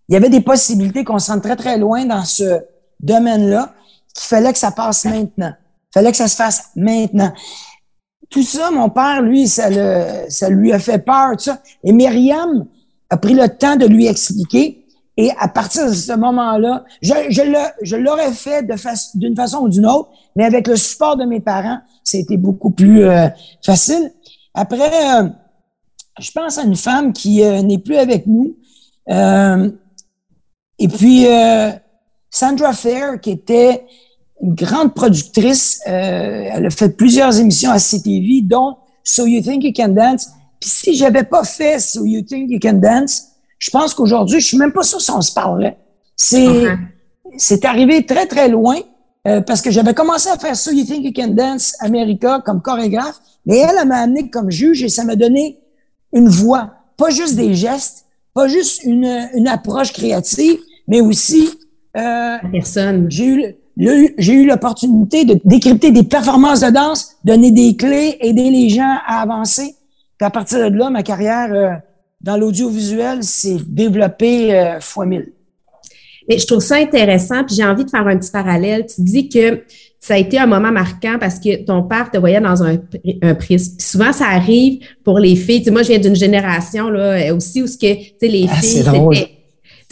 il 0.07 0.13
y 0.13 0.17
avait 0.17 0.29
des 0.29 0.41
possibilités 0.41 1.03
qu'on 1.03 1.19
se 1.19 1.31
rende 1.31 1.41
très, 1.41 1.55
très 1.55 1.77
loin 1.77 2.05
dans 2.05 2.25
ce 2.25 2.61
domaine-là, 2.99 3.73
qu'il 4.13 4.27
fallait 4.27 4.51
que 4.51 4.59
ça 4.59 4.71
passe 4.71 5.05
maintenant. 5.05 5.53
Il 5.89 5.93
fallait 5.93 6.11
que 6.11 6.17
ça 6.17 6.27
se 6.27 6.35
fasse 6.35 6.69
maintenant. 6.75 7.31
Tout 8.29 8.43
ça, 8.43 8.71
mon 8.71 8.89
père, 8.89 9.21
lui, 9.21 9.47
ça, 9.47 9.69
le, 9.69 10.29
ça 10.29 10.49
lui 10.49 10.71
a 10.71 10.79
fait 10.79 10.99
peur, 10.99 11.31
tout 11.33 11.43
ça. 11.43 11.61
Et 11.83 11.91
Myriam 11.91 12.65
a 13.09 13.17
pris 13.17 13.33
le 13.33 13.49
temps 13.49 13.75
de 13.75 13.85
lui 13.85 14.07
expliquer. 14.07 14.85
Et 15.17 15.29
à 15.37 15.49
partir 15.49 15.87
de 15.89 15.93
ce 15.93 16.13
moment-là, 16.13 16.85
je, 17.01 17.13
je, 17.29 17.95
l'aurais 17.97 18.31
fait 18.31 18.63
de 18.63 18.75
fa- 18.77 18.93
d'une 19.15 19.35
façon 19.35 19.59
ou 19.59 19.69
d'une 19.69 19.85
autre, 19.85 20.09
mais 20.35 20.45
avec 20.45 20.67
le 20.67 20.77
support 20.77 21.17
de 21.17 21.25
mes 21.25 21.41
parents, 21.41 21.79
c'était 22.03 22.37
beaucoup 22.37 22.71
plus 22.71 23.03
euh, 23.03 23.27
facile. 23.61 24.11
Après, 24.53 25.19
euh, 25.19 25.27
je 26.19 26.31
pense 26.31 26.57
à 26.57 26.63
une 26.63 26.77
femme 26.77 27.11
qui 27.11 27.43
euh, 27.43 27.61
n'est 27.61 27.77
plus 27.77 27.97
avec 27.97 28.25
nous. 28.25 28.55
Euh, 29.09 29.69
et 30.79 30.87
puis, 30.87 31.27
euh, 31.27 31.71
Sandra 32.29 32.71
Fair, 32.71 33.19
qui 33.19 33.31
était 33.31 33.85
une 34.41 34.55
grande 34.55 34.93
productrice, 34.93 35.81
euh, 35.87 36.49
elle 36.51 36.65
a 36.65 36.69
fait 36.69 36.89
plusieurs 36.89 37.39
émissions 37.39 37.71
à 37.71 37.79
CTV, 37.79 38.41
dont 38.43 38.77
So 39.03 39.25
You 39.25 39.41
Think 39.41 39.63
You 39.63 39.71
Can 39.75 39.89
Dance. 39.89 40.29
Puis 40.59 40.69
si 40.69 40.95
j'avais 40.95 41.23
pas 41.23 41.43
fait 41.43 41.79
So 41.79 42.05
You 42.05 42.21
Think 42.21 42.49
You 42.49 42.59
Can 42.61 42.73
Dance, 42.73 43.27
je 43.59 43.69
pense 43.69 43.93
qu'aujourd'hui, 43.93 44.39
je 44.39 44.47
suis 44.47 44.57
même 44.57 44.71
pas 44.71 44.83
sûr 44.83 44.99
si 44.99 45.11
on 45.11 45.21
se 45.21 45.33
parlerait. 45.33 45.77
C'est, 46.15 47.65
arrivé 47.65 48.05
très, 48.05 48.25
très 48.25 48.49
loin 48.49 48.77
euh, 49.27 49.41
parce 49.41 49.61
que 49.61 49.71
j'avais 49.71 49.93
commencé 49.93 50.29
à 50.29 50.37
faire 50.37 50.55
So 50.55 50.71
You 50.71 50.85
Think 50.85 51.05
You 51.05 51.13
Can 51.15 51.29
Dance 51.29 51.75
America 51.79 52.41
comme 52.43 52.61
chorégraphe, 52.61 53.19
mais 53.45 53.57
elle, 53.57 53.75
elle 53.79 53.87
m'a 53.87 53.99
amené 53.99 54.29
comme 54.29 54.49
juge 54.49 54.83
et 54.83 54.89
ça 54.89 55.03
m'a 55.03 55.15
donné 55.15 55.59
une 56.13 56.27
voix, 56.27 56.73
pas 56.97 57.09
juste 57.09 57.35
des 57.35 57.53
gestes, 57.53 58.05
pas 58.33 58.47
juste 58.47 58.83
une, 58.83 59.29
une 59.33 59.47
approche 59.47 59.93
créative, 59.93 60.59
mais 60.87 61.01
aussi 61.01 61.49
euh, 61.97 62.01
La 62.01 62.49
personne. 62.51 63.09
j'ai 63.09 63.25
eu, 63.25 63.55
j'ai 64.17 64.33
eu 64.33 64.45
l'opportunité 64.45 65.25
de 65.25 65.39
décrypter 65.43 65.91
des 65.91 66.03
performances 66.03 66.61
de 66.61 66.69
danse, 66.69 67.15
donner 67.23 67.51
des 67.51 67.75
clés, 67.75 68.17
aider 68.21 68.49
les 68.49 68.69
gens 68.69 68.97
à 69.07 69.21
avancer. 69.21 69.75
Puis 70.17 70.25
à 70.25 70.29
partir 70.29 70.59
de 70.69 70.77
là, 70.77 70.89
ma 70.89 71.01
carrière 71.01 71.51
euh, 71.51 71.71
dans 72.21 72.37
l'audiovisuel 72.37 73.23
s'est 73.23 73.57
développée 73.67 74.53
euh, 74.53 74.79
fois 74.79 75.05
mille. 75.05 75.31
Mais 76.29 76.37
je 76.37 76.45
trouve 76.45 76.59
ça 76.59 76.75
intéressant, 76.75 77.43
puis 77.43 77.55
j'ai 77.55 77.65
envie 77.65 77.83
de 77.83 77.89
faire 77.89 78.05
un 78.05 78.15
petit 78.17 78.29
parallèle. 78.31 78.85
Tu 78.85 79.01
dis 79.01 79.27
que 79.27 79.63
ça 79.99 80.13
a 80.13 80.17
été 80.17 80.37
un 80.37 80.45
moment 80.45 80.71
marquant 80.71 81.17
parce 81.19 81.39
que 81.39 81.63
ton 81.63 81.83
père 81.83 82.11
te 82.11 82.17
voyait 82.17 82.39
dans 82.39 82.61
un, 82.63 82.75
pri- 82.75 83.17
un 83.23 83.33
prisme. 83.33 83.75
Puis 83.77 83.85
souvent, 83.85 84.13
ça 84.13 84.27
arrive 84.27 84.79
pour 85.03 85.17
les 85.17 85.35
filles. 85.35 85.59
Tu 85.59 85.65
sais, 85.65 85.71
moi, 85.71 85.81
je 85.81 85.89
viens 85.89 85.99
d'une 85.99 86.15
génération 86.15 86.89
là 86.89 87.33
aussi 87.33 87.63
où 87.63 87.67
ce 87.67 87.77
que, 87.77 87.93
tu 87.93 88.13
sais, 88.19 88.27
les 88.27 88.45
Ah, 88.49 88.55
filles, 88.55 88.83
c'était... 88.83 89.30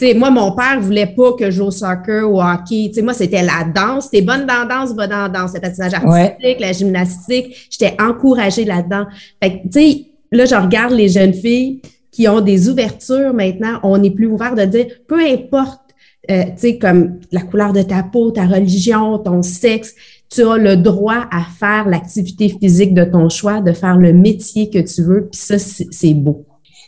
Sais, 0.00 0.14
moi, 0.14 0.30
mon 0.30 0.52
père 0.52 0.80
voulait 0.80 1.14
pas 1.14 1.34
que 1.34 1.50
je 1.50 1.58
joue 1.58 1.66
au 1.66 1.70
soccer 1.70 2.26
ou 2.26 2.38
au 2.38 2.42
hockey. 2.42 2.86
Tu 2.88 2.94
sais, 2.94 3.02
moi, 3.02 3.12
c'était 3.12 3.42
la 3.42 3.64
danse. 3.64 4.10
T'es 4.10 4.22
bonne 4.22 4.46
dans 4.46 4.60
la 4.60 4.64
danse, 4.64 4.94
va 4.94 5.06
dans 5.06 5.22
la 5.24 5.28
danse. 5.28 5.52
Le 5.52 5.60
patinage 5.60 5.92
artistique, 5.92 6.58
la 6.58 6.72
gymnastique. 6.72 7.68
J'étais 7.68 8.00
encouragée 8.00 8.64
là-dedans. 8.64 9.04
Fait 9.42 9.58
que, 9.58 9.62
tu 9.64 9.72
sais, 9.72 10.06
là, 10.32 10.46
je 10.46 10.54
regarde 10.54 10.92
les 10.92 11.10
jeunes 11.10 11.34
filles 11.34 11.82
qui 12.10 12.26
ont 12.28 12.40
des 12.40 12.70
ouvertures 12.70 13.34
maintenant. 13.34 13.78
On 13.82 14.02
est 14.02 14.10
plus 14.10 14.26
ouvert 14.26 14.54
de 14.54 14.64
dire, 14.64 14.86
peu 15.06 15.20
importe 15.20 15.82
euh, 16.30 16.44
tu 16.44 16.52
sais, 16.56 16.78
comme 16.78 17.20
la 17.30 17.42
couleur 17.42 17.74
de 17.74 17.82
ta 17.82 18.02
peau, 18.02 18.30
ta 18.30 18.46
religion, 18.46 19.18
ton 19.18 19.42
sexe, 19.42 19.94
tu 20.30 20.42
as 20.42 20.56
le 20.56 20.76
droit 20.76 21.26
à 21.30 21.42
faire 21.58 21.88
l'activité 21.88 22.48
physique 22.48 22.94
de 22.94 23.04
ton 23.04 23.28
choix, 23.28 23.60
de 23.60 23.72
faire 23.72 23.96
le 23.96 24.12
métier 24.12 24.70
que 24.70 24.78
tu 24.78 25.02
veux, 25.02 25.28
puis 25.30 25.40
ça, 25.40 25.58
c'est 25.58 26.14
beau. 26.14 26.46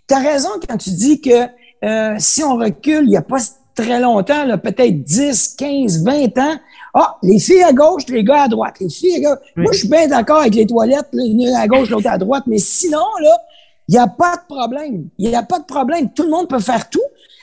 Tu 0.08 0.14
as 0.14 0.20
raison 0.20 0.48
quand 0.66 0.76
tu 0.76 0.90
dis 0.90 1.20
que 1.20 1.46
euh, 1.84 2.14
si 2.18 2.42
on 2.42 2.56
recule, 2.56 3.04
il 3.04 3.10
n'y 3.10 3.16
a 3.16 3.22
pas 3.22 3.38
très 3.74 4.00
longtemps, 4.00 4.46
peut-être 4.58 5.02
10, 5.02 5.54
15, 5.56 6.04
20 6.04 6.38
ans, 6.38 6.56
ah, 6.94 7.16
les 7.22 7.38
filles 7.38 7.62
à 7.62 7.72
gauche, 7.72 8.02
les 8.08 8.22
gars 8.22 8.42
à 8.42 8.48
droite. 8.48 8.74
Les 8.80 8.90
filles 8.90 9.24
à 9.24 9.30
gauche. 9.30 9.38
Moi, 9.56 9.72
je 9.72 9.78
suis 9.78 9.88
bien 9.88 10.06
d'accord 10.08 10.40
avec 10.40 10.54
les 10.54 10.66
toilettes, 10.66 11.08
l'une 11.12 11.48
à 11.54 11.66
gauche, 11.66 11.88
l'autre 11.88 12.08
à 12.08 12.18
droite, 12.18 12.44
mais 12.46 12.58
sinon, 12.58 13.06
là, 13.22 13.38
il 13.88 13.92
n'y 13.92 13.98
a 13.98 14.06
pas 14.06 14.36
de 14.36 14.54
problème. 14.54 15.08
Il 15.18 15.28
n'y 15.28 15.34
a 15.34 15.42
pas 15.42 15.58
de 15.58 15.64
problème. 15.64 16.10
Tout 16.12 16.24
le 16.24 16.30
monde 16.30 16.48
peut 16.48 16.60
faire 16.60 16.88
tout 16.90 17.00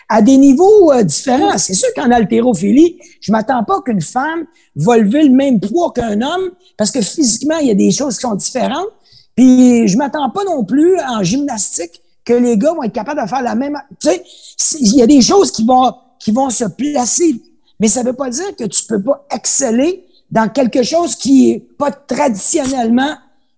à 0.08 0.21
des 0.21 0.38
niveaux 0.38 0.91
euh, 0.91 1.04
différents. 1.04 1.58
C'est 1.58 1.73
sûr 1.73 1.89
qu'en 1.95 2.12
haltérophilie, 2.12 2.97
je 3.21 3.32
m'attends 3.32 3.63
pas 3.63 3.82
qu'une 3.82 4.02
femme 4.02 4.45
va 4.75 4.97
lever 4.97 5.23
le 5.23 5.32
même 5.32 5.60
poids 5.60 5.91
qu'un 5.93 6.21
homme 6.21 6.52
parce 6.78 6.91
que 6.91 7.02
physiquement, 7.02 7.58
il 7.58 7.67
y 7.67 7.71
a 7.71 7.75
des 7.75 7.91
choses 7.91 8.15
qui 8.15 8.21
sont 8.21 8.36
différentes. 8.36 8.88
Puis 9.36 9.88
je 9.88 9.97
m'attends 9.97 10.30
pas 10.30 10.43
non 10.43 10.63
plus 10.63 10.99
en 10.99 11.23
gymnastique 11.23 12.02
que 12.30 12.34
les 12.36 12.58
gars 12.58 12.74
vont 12.74 12.84
être 12.84 12.94
capables 12.94 13.22
de 13.22 13.28
faire 13.28 13.42
la 13.42 13.56
même. 13.56 13.76
Tu 14.00 14.10
sais, 14.58 14.78
il 14.80 14.96
y 14.96 15.02
a 15.02 15.08
des 15.08 15.22
choses 15.22 15.52
qui 15.52 15.65
vont 15.65 15.92
qui 16.20 16.32
vont 16.32 16.50
se 16.52 16.65
placer, 16.65 17.42
mais 17.80 17.88
ça 17.88 18.04
veut 18.04 18.13
pas 18.13 18.30
dire 18.30 18.56
que 18.58 18.65
tu 18.65 18.84
peux 18.86 19.02
pas 19.02 19.26
exceller 19.34 20.04
dans 20.30 20.48
quelque 20.48 20.84
chose 20.84 21.15
qui 21.15 21.50
est 21.50 21.60
pas 21.78 21.92
traditionnellement, 21.92 23.15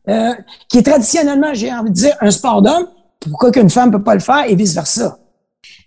euh, 0.07 0.33
qui 0.69 0.77
est 0.77 0.83
traditionnellement, 0.83 1.53
j'ai 1.53 1.73
envie 1.73 1.89
de 1.89 1.95
dire, 1.95 2.15
un 2.21 2.31
sport 2.31 2.61
d'homme. 2.61 2.87
Pourquoi 3.19 3.51
qu'une 3.51 3.69
femme 3.69 3.91
peut 3.91 4.03
pas 4.03 4.13
le 4.13 4.21
faire 4.21 4.45
et 4.47 4.55
vice 4.55 4.73
versa? 4.73 5.17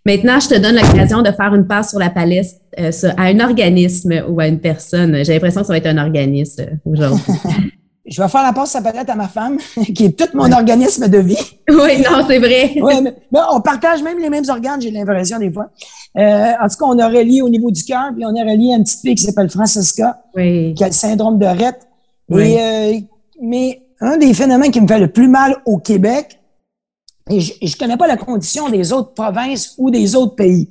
Maintenant, 0.05 0.39
je 0.41 0.49
te 0.49 0.59
donne 0.59 0.75
l'occasion 0.75 1.23
de 1.23 1.31
faire 1.31 1.55
une 1.55 1.67
passe 1.67 1.91
sur 1.91 1.99
la 1.99 2.11
palette 2.11 2.61
euh, 2.79 2.91
à 3.17 3.23
un 3.23 3.41
organisme 3.41 4.25
ou 4.29 4.41
à 4.41 4.49
une 4.49 4.61
personne. 4.61 5.25
J'ai 5.25 5.33
l'impression 5.33 5.63
que 5.63 5.69
ça 5.69 5.73
va 5.73 5.79
être 5.79 5.87
un 5.87 5.99
organisme 5.99 6.63
euh, 6.63 6.91
aujourd'hui. 6.91 7.23
je 8.07 8.23
vais 8.23 8.29
faire 8.29 8.43
la 8.43 8.53
passe 8.53 8.75
la 8.75 8.83
palette 8.83 9.09
à 9.09 9.15
ma 9.15 9.29
femme, 9.29 9.59
qui 9.95 10.05
est 10.05 10.19
tout 10.19 10.37
mon 10.37 10.51
organisme 10.53 11.09
de 11.09 11.19
vie. 11.19 11.37
Oui, 11.69 11.99
non, 11.99 12.25
c'est 12.29 12.39
vrai. 12.39 12.75
oui, 12.81 12.95
mais, 13.03 13.41
on 13.51 13.61
partage 13.61 14.03
même 14.03 14.19
les 14.19 14.29
mêmes 14.29 14.45
organes, 14.49 14.81
j'ai 14.81 14.91
l'impression 14.91 15.39
des 15.39 15.51
fois. 15.51 15.71
Euh, 16.17 16.53
en 16.61 16.69
tout 16.69 16.77
cas, 16.77 16.85
on 16.87 16.99
a 16.99 17.09
relié 17.09 17.41
au 17.41 17.49
niveau 17.49 17.71
du 17.71 17.83
cœur, 17.83 18.11
puis 18.15 18.25
on 18.25 18.37
a 18.37 18.43
relié 18.43 18.75
à 18.75 18.77
une 18.77 18.85
petite 18.85 19.01
fille 19.01 19.15
qui 19.15 19.23
s'appelle 19.25 19.49
Francesca, 19.49 20.23
qui 20.35 20.77
a 20.85 20.87
le 20.87 20.93
syndrome 20.93 21.39
de 21.39 21.47
Rett. 21.47 21.81
Et, 22.39 23.05
mais 23.41 23.83
un 24.01 24.19
des 24.19 24.35
phénomènes 24.35 24.71
qui 24.71 24.81
me 24.81 24.87
fait 24.87 24.99
le 24.99 25.11
plus 25.11 25.29
mal 25.29 25.57
au 25.65 25.79
Québec, 25.79 26.39
et 27.31 27.41
je 27.41 27.55
ne 27.63 27.79
connais 27.79 27.97
pas 27.97 28.07
la 28.07 28.19
condition 28.19 28.69
des 28.69 28.93
autres 28.93 29.15
provinces 29.15 29.75
ou 29.79 29.91
des 29.91 30.15
autres 30.15 30.35
pays. 30.35 30.69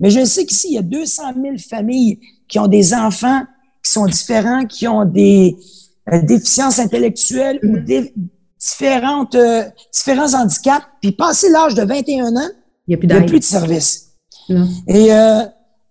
Mais 0.00 0.10
je 0.10 0.24
sais 0.24 0.46
qu'ici, 0.46 0.68
il 0.70 0.74
y 0.74 0.78
a 0.78 0.82
200 0.82 1.22
000 1.34 1.56
familles 1.68 2.20
qui 2.46 2.58
ont 2.58 2.68
des 2.68 2.94
enfants 2.94 3.42
qui 3.82 3.90
sont 3.90 4.06
différents, 4.06 4.64
qui 4.64 4.86
ont 4.86 5.04
des 5.04 5.56
euh, 6.12 6.22
déficiences 6.22 6.78
intellectuelles 6.78 7.60
ou 7.62 7.76
mm-hmm. 7.76 7.84
des, 7.84 8.14
différentes, 8.58 9.34
euh, 9.34 9.64
différents 9.92 10.34
handicaps. 10.34 10.86
Puis 11.00 11.12
passé 11.12 11.48
l'âge 11.50 11.74
de 11.74 11.82
21 11.82 12.36
ans, 12.36 12.48
il 12.86 12.98
n'y 12.98 13.12
a, 13.12 13.20
plus 13.22 13.38
de 13.38 13.44
service. 13.44 14.12
Et, 14.86 15.12
euh, 15.12 15.42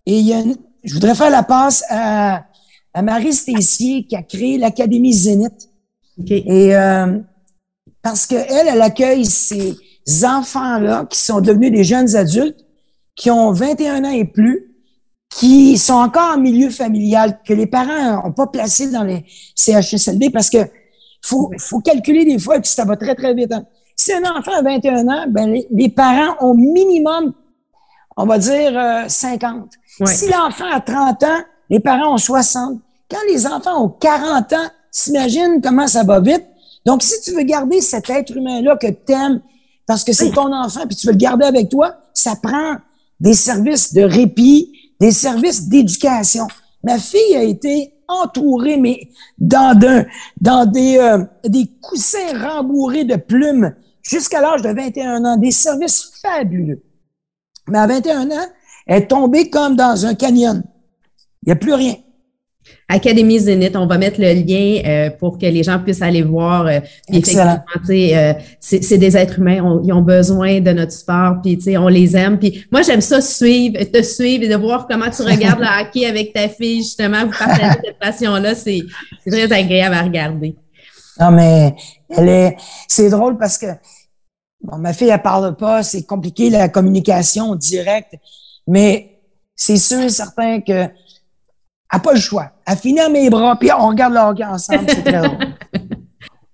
et 0.06 0.20
y 0.20 0.34
a 0.34 0.44
je 0.84 0.94
voudrais 0.94 1.16
faire 1.16 1.30
la 1.30 1.44
passe 1.44 1.84
à, 1.90 2.46
à 2.94 3.02
Marie 3.02 3.34
Stessier 3.34 4.06
qui 4.06 4.16
a 4.16 4.24
créé 4.24 4.58
l'Académie 4.58 5.14
Zénith. 5.14 5.70
Et 6.30 6.76
euh, 6.76 7.20
parce 8.02 8.26
qu'elle, 8.26 8.68
elle 8.68 8.82
accueille 8.82 9.26
ces 9.26 9.76
enfants-là 10.24 11.06
qui 11.10 11.20
sont 11.20 11.42
devenus 11.42 11.72
des 11.72 11.84
jeunes 11.84 12.16
adultes, 12.16 12.66
qui 13.16 13.30
ont 13.30 13.52
21 13.52 14.06
ans 14.06 14.12
et 14.12 14.24
plus, 14.24 14.67
qui 15.38 15.78
sont 15.78 15.94
encore 15.94 16.34
en 16.36 16.40
milieu 16.40 16.72
familial, 16.72 17.40
que 17.46 17.54
les 17.54 17.68
parents 17.68 18.24
n'ont 18.24 18.32
pas 18.32 18.48
placé 18.48 18.90
dans 18.90 19.04
les 19.04 19.24
CHSLD 19.56 20.32
parce 20.32 20.50
que 20.50 20.58
faut, 21.22 21.52
faut 21.60 21.80
calculer 21.80 22.26
des 22.26 22.40
fois, 22.40 22.58
et 22.58 22.60
puis 22.60 22.72
ça 22.72 22.86
va 22.86 22.96
très, 22.96 23.14
très 23.14 23.36
vite. 23.36 23.52
Hein. 23.52 23.64
Si 23.96 24.12
un 24.14 24.24
enfant 24.24 24.52
a 24.58 24.64
21 24.64 25.08
ans, 25.08 25.26
ben 25.30 25.62
les, 25.70 25.90
parents 25.90 26.36
ont 26.40 26.56
minimum, 26.56 27.34
on 28.16 28.26
va 28.26 28.40
dire, 28.40 29.06
50. 29.08 29.70
Euh, 30.02 30.06
si 30.08 30.28
l'enfant 30.30 30.72
a 30.72 30.82
30 30.82 31.24
ans, 31.24 31.40
les 31.70 31.80
parents 31.80 32.16
ont 32.16 32.18
60. 32.18 32.80
Quand 33.10 33.18
les 33.30 33.46
enfants 33.46 33.84
ont 33.84 33.90
40 33.90 34.54
ans, 34.54 34.68
t'imagines 34.92 35.62
comment 35.62 35.88
ça 35.88 36.04
va 36.04 36.20
vite? 36.20 36.46
Donc, 36.84 37.04
si 37.04 37.22
tu 37.22 37.36
veux 37.36 37.44
garder 37.44 37.82
cet 37.82 38.10
être 38.10 38.36
humain-là 38.36 38.76
que 38.76 38.88
tu 38.88 39.14
aimes, 39.14 39.42
parce 39.86 40.04
que 40.04 40.14
c'est 40.14 40.32
ton 40.32 40.52
enfant, 40.52 40.88
puis 40.88 40.96
tu 40.96 41.06
veux 41.06 41.14
le 41.14 41.20
garder 41.20 41.46
avec 41.46 41.70
toi, 41.70 41.96
ça 42.14 42.36
prend 42.42 42.78
des 43.20 43.34
services 43.34 43.94
de 43.94 44.02
répit, 44.02 44.72
des 45.00 45.12
services 45.12 45.68
d'éducation. 45.68 46.48
Ma 46.84 46.98
fille 46.98 47.36
a 47.36 47.44
été 47.44 47.94
entourée, 48.08 48.78
mais 48.78 49.10
dans, 49.38 49.78
des, 49.78 50.98
euh, 50.98 51.24
des 51.46 51.68
coussins 51.82 52.40
rembourrés 52.40 53.04
de 53.04 53.16
plumes 53.16 53.76
jusqu'à 54.02 54.42
l'âge 54.42 54.62
de 54.62 54.70
21 54.70 55.26
ans, 55.26 55.38
des 55.38 55.52
services 55.52 56.12
fabuleux. 56.22 56.82
Mais 57.68 57.80
à 57.80 57.88
21 57.88 58.32
ans, 58.32 58.48
elle 58.86 59.04
est 59.04 59.08
tombée 59.08 59.50
comme 59.50 59.76
dans 59.76 60.06
un 60.06 60.16
canyon. 60.16 60.64
Il 61.44 61.48
n'y 61.48 61.54
a 61.54 61.56
plus 61.58 61.74
rien. 61.74 61.96
Académie 62.90 63.40
Zénith, 63.40 63.76
on 63.76 63.86
va 63.86 63.98
mettre 63.98 64.22
le 64.22 64.32
lien 64.32 64.82
euh, 64.86 65.10
pour 65.10 65.38
que 65.38 65.46
les 65.46 65.62
gens 65.62 65.78
puissent 65.78 66.02
aller 66.02 66.22
voir. 66.22 66.68
Euh, 66.68 66.80
effectivement, 67.10 67.60
euh, 67.90 68.34
c'est 68.62 68.98
des 68.98 69.18
êtres 69.18 69.40
humains, 69.40 69.82
ils 69.84 69.92
ont 69.92 70.02
besoin 70.02 70.62
de 70.62 70.72
notre 70.72 70.94
sport, 70.94 71.36
puis 71.44 71.60
on 71.78 71.90
les 71.90 72.16
aime. 72.16 72.40
Puis 72.40 72.66
moi, 72.72 72.84
j'aime 72.84 73.02
ça 73.02 73.20
suivre, 73.20 73.84
te 73.84 74.02
suivre 74.02 74.46
et 74.46 74.48
de 74.48 74.56
voir 74.56 74.88
comment 74.88 75.10
tu 75.10 75.22
regardes 75.22 75.60
le 75.60 75.66
hockey 75.66 76.06
avec 76.10 76.32
ta 76.32 76.48
fille, 76.48 76.78
justement, 76.78 77.26
vous 77.26 77.38
partagez 77.38 77.78
cette 77.84 78.00
passion-là, 78.00 78.56
c'est 78.56 78.80
très 79.26 79.52
agréable 79.52 79.96
à 79.96 80.04
regarder. 80.04 80.56
Non, 81.20 81.32
mais 81.32 81.76
elle 82.10 82.30
est, 82.30 82.58
c'est 82.88 83.10
drôle 83.10 83.38
parce 83.38 83.58
que 83.58 83.68
bon, 84.62 84.78
ma 84.78 84.94
fille, 84.94 85.10
elle 85.10 85.22
parle 85.22 85.58
pas, 85.58 85.84
c'est 85.84 86.04
compliqué 86.04 86.50
la 86.50 86.70
communication 86.70 87.54
directe, 87.56 88.16
mais 88.66 89.20
c'est 89.58 89.78
sûr 89.78 90.00
et 90.00 90.10
certain 90.10 90.62
que 90.62 90.84
n'a 91.92 92.00
pas 92.02 92.14
le 92.14 92.20
choix. 92.20 92.54
Elle 92.68 92.78
finit 92.78 93.00
à 93.00 93.08
mes 93.08 93.30
bras, 93.30 93.56
puis 93.58 93.70
on 93.72 93.88
regarde 93.88 94.14
le 94.14 94.20
hockey 94.20 94.44
ensemble. 94.44 94.84
C'est 94.90 95.04
très 95.04 95.22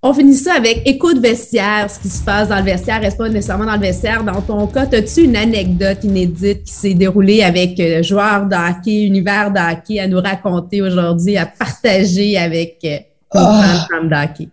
On 0.05 0.13
finit 0.13 0.35
ça 0.35 0.55
avec 0.55 0.81
écoute 0.85 1.19
vestiaire, 1.19 1.89
ce 1.89 1.97
qui 1.97 2.09
se 2.09 2.21
passe 2.21 2.49
dans 2.49 2.57
le 2.57 2.63
vestiaire, 2.63 2.99
reste 2.99 3.17
pas 3.17 3.29
nécessairement 3.29 3.65
dans 3.65 3.75
le 3.75 3.79
vestiaire. 3.79 4.21
Dans 4.21 4.41
ton 4.41 4.67
cas, 4.67 4.81
as-tu 4.81 5.21
une 5.21 5.37
anecdote 5.37 6.03
inédite 6.03 6.65
qui 6.65 6.73
s'est 6.73 6.93
déroulée 6.93 7.41
avec 7.41 7.79
euh, 7.79 8.03
joueurs 8.03 8.45
de 8.45 8.53
hockey, 8.53 9.03
univers 9.03 9.49
de 9.49 9.59
hockey 9.59 10.01
à 10.01 10.07
nous 10.09 10.19
raconter 10.19 10.81
aujourd'hui, 10.81 11.37
à 11.37 11.45
partager 11.45 12.37
avec 12.37 12.79
euh, 12.83 12.97
une 13.33 13.79
femme 13.89 14.09
de 14.09 14.23
hockey? 14.23 14.49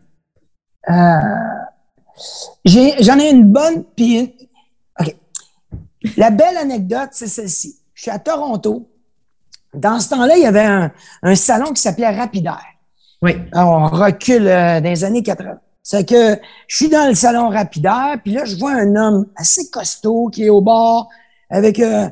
Euh, 0.89 1.21
j'en 3.01 3.19
ai, 3.19 3.31
une 3.31 3.51
bonne, 3.51 3.83
puis 3.97 4.33
OK. 5.01 5.17
La 6.17 6.31
belle 6.31 6.59
anecdote, 6.59 7.09
c'est 7.11 7.27
celle-ci. 7.27 7.75
Je 7.93 8.03
suis 8.03 8.11
à 8.13 8.21
Toronto, 8.21 8.89
dans 9.75 10.01
ce 10.01 10.11
temps-là, 10.11 10.37
il 10.37 10.43
y 10.43 10.47
avait 10.47 10.91
un, 11.23 11.35
salon 11.35 11.73
qui 11.73 11.81
s'appelait 11.81 12.11
Rapidaire. 12.11 12.65
Oui. 13.23 13.37
on 13.55 13.87
recule 13.87 14.49
euh, 14.49 14.81
dans 14.81 14.89
les 14.89 15.05
années 15.05 15.23
80. 15.23 15.59
C'est 15.83 16.09
que 16.09 16.39
je 16.67 16.77
suis 16.77 16.89
dans 16.89 17.09
le 17.09 17.15
salon 17.15 17.49
Rapidaire, 17.49 18.19
puis 18.23 18.33
là, 18.33 18.45
je 18.45 18.57
vois 18.57 18.73
un 18.73 18.97
homme 18.97 19.27
assez 19.37 19.71
costaud 19.71 20.29
qui 20.33 20.45
est 20.45 20.51
au 20.51 20.61
bord 20.61 21.09
avec 21.51 21.81
euh, 21.81 22.09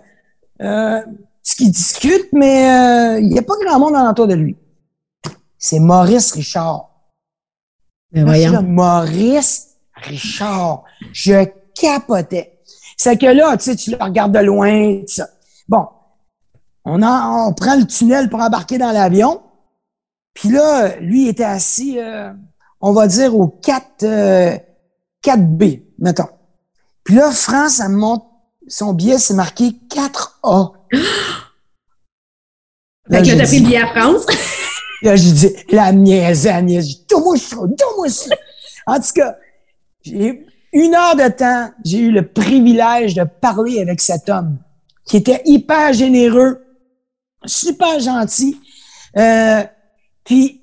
euh 0.60 1.00
ce 1.48 1.56
qui 1.56 1.70
discute, 1.70 2.28
mais 2.32 2.70
euh, 2.70 3.20
il 3.20 3.28
n'y 3.28 3.38
a 3.38 3.42
pas 3.42 3.54
grand 3.64 3.78
monde 3.78 3.96
alentour 3.96 4.26
de 4.26 4.34
lui. 4.34 4.54
C'est 5.56 5.78
Maurice 5.78 6.32
Richard. 6.32 6.90
Mais 8.12 8.22
voyons. 8.22 8.62
Maurice 8.62 9.76
Richard. 9.94 10.84
Je 11.10 11.46
capotais. 11.74 12.58
C'est 12.98 13.16
que 13.16 13.26
là, 13.26 13.56
tu 13.56 13.64
sais, 13.64 13.76
tu 13.76 13.92
le 13.92 13.96
regardes 13.98 14.32
de 14.32 14.40
loin, 14.40 15.00
ça. 15.06 15.28
Bon, 15.68 15.88
on, 16.88 17.52
prend 17.54 17.76
le 17.76 17.86
tunnel 17.86 18.28
pour 18.28 18.40
embarquer 18.40 18.78
dans 18.78 18.92
l'avion. 18.92 19.42
Puis 20.34 20.50
là, 20.50 20.96
lui 21.00 21.28
était 21.28 21.44
assis, 21.44 21.98
euh, 21.98 22.32
on 22.80 22.92
va 22.92 23.06
dire, 23.06 23.36
au 23.36 23.48
4, 23.48 24.04
4B, 25.22 25.78
euh, 25.78 25.82
mettons. 25.98 26.28
Puis 27.04 27.14
là, 27.14 27.30
France, 27.32 27.80
elle 27.80 27.90
monte 27.90 28.24
son 28.68 28.92
billet, 28.92 29.18
c'est 29.18 29.34
marqué 29.34 29.72
4A. 29.90 30.72
Fait 33.10 33.22
que 33.22 33.28
là, 33.28 33.36
t'as 33.38 33.46
pris 33.46 33.60
le 33.60 33.64
billet 33.64 33.80
à 33.80 33.86
France. 33.86 34.26
là, 35.02 35.16
j'ai 35.16 35.32
dit, 35.32 35.56
la 35.70 35.92
niaise, 35.92 36.44
la 36.44 36.62
niaise. 36.62 37.06
Donne-moi 37.06 37.36
ça, 37.38 37.56
donne-moi 37.56 38.08
ça. 38.10 38.34
En 38.86 38.96
tout 38.96 39.12
cas, 39.14 39.36
j'ai 40.02 40.46
une 40.72 40.94
heure 40.94 41.16
de 41.16 41.28
temps, 41.28 41.70
j'ai 41.84 41.98
eu 41.98 42.10
le 42.10 42.28
privilège 42.28 43.14
de 43.14 43.24
parler 43.24 43.80
avec 43.80 44.00
cet 44.00 44.28
homme 44.28 44.58
qui 45.08 45.16
était 45.16 45.42
hyper 45.46 45.92
généreux, 45.94 46.62
super 47.44 48.00
gentil. 48.00 48.56
Euh, 49.16 49.62
puis, 50.24 50.60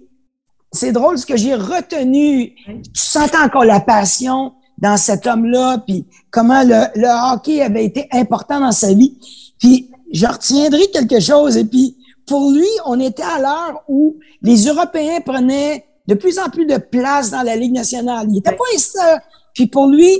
c'est 0.72 0.92
drôle 0.92 1.18
ce 1.18 1.26
que 1.26 1.38
j'ai 1.38 1.56
retenu. 1.56 2.56
Tu 2.66 3.02
sentais 3.02 3.38
encore 3.38 3.66
la 3.66 3.80
passion 3.80 4.54
dans 4.78 4.98
cet 4.98 5.26
homme-là, 5.26 5.84
puis 5.86 6.06
comment 6.32 6.64
le, 6.64 7.34
hockey 7.34 7.62
avait 7.62 7.86
été 7.86 8.08
important 8.12 8.60
dans 8.60 8.72
sa 8.72 8.94
vie. 8.94 9.18
Puis, 9.60 9.90
je 10.12 10.28
retiendrai 10.28 10.88
quelque 10.92 11.20
chose. 11.20 11.58
Et 11.58 11.66
puis, 11.66 11.96
pour 12.28 12.52
lui, 12.52 12.68
on 12.86 13.00
était 13.00 13.24
à 13.24 13.40
l'heure 13.40 13.84
où 13.88 14.18
les 14.42 14.66
Européens 14.66 15.22
prenaient 15.22 15.86
de 16.08 16.14
plus 16.14 16.40
en 16.40 16.50
plus 16.50 16.66
de 16.66 16.78
place 16.78 17.32
dans 17.32 17.42
la 17.42 17.56
Ligue 17.56 17.74
nationale. 17.74 18.28
Il 18.30 18.38
était 18.38 18.52
pas 18.52 18.64
ça. 18.78 19.20
Puis 19.54 19.68
pour 19.68 19.88
lui, 19.88 20.12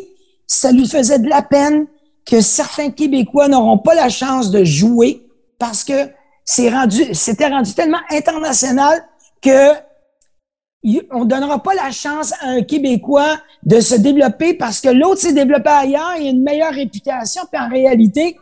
ça 0.48 0.72
lui 0.72 0.88
faisait 0.88 1.20
de 1.20 1.28
la 1.28 1.42
peine 1.42 1.88
que 2.26 2.42
certains 2.42 2.90
Québécois 2.90 3.48
n'auront 3.48 3.78
pas 3.78 3.94
la 3.94 4.10
chance 4.10 4.50
de 4.50 4.64
jouer 4.64 5.28
parce 5.60 5.84
que 5.84 6.10
c'est 6.46 6.70
rendu, 6.70 7.14
c'était 7.14 7.48
rendu 7.48 7.74
tellement 7.74 8.00
international 8.12 9.04
que 9.42 9.74
on 11.12 11.26
donnera 11.26 11.64
pas 11.64 11.74
la 11.74 11.90
chance 11.90 12.32
à 12.42 12.50
un 12.50 12.62
Québécois 12.62 13.40
de 13.64 13.80
se 13.80 13.96
développer 13.96 14.54
parce 14.54 14.80
que 14.80 14.90
l'autre 14.90 15.22
s'est 15.22 15.34
développé 15.34 15.70
ailleurs, 15.70 16.14
il 16.20 16.28
a 16.28 16.30
une 16.30 16.44
meilleure 16.44 16.74
réputation, 16.74 17.42
puis 17.52 17.60
en 17.60 17.70
réalité, 17.70 18.38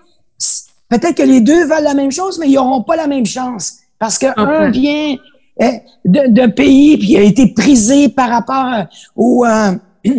peut-être 0.90 1.16
que 1.16 1.24
les 1.24 1.40
deux 1.40 1.66
valent 1.66 1.88
la 1.88 1.94
même 1.94 2.12
chose, 2.12 2.38
mais 2.40 2.50
ils 2.50 2.56
n'auront 2.56 2.84
pas 2.84 2.98
la 2.98 3.08
même 3.08 3.26
chance. 3.26 3.78
Parce 3.98 4.18
qu'un 4.18 4.70
vient 4.70 5.16
eh, 5.62 5.80
d'un 6.04 6.50
pays, 6.50 6.98
puis 6.98 7.12
il 7.12 7.18
a 7.18 7.22
été 7.22 7.54
prisé 7.54 8.10
par 8.10 8.30
rapport 8.30 8.88
aux 9.16 9.46
euh, 9.46 9.72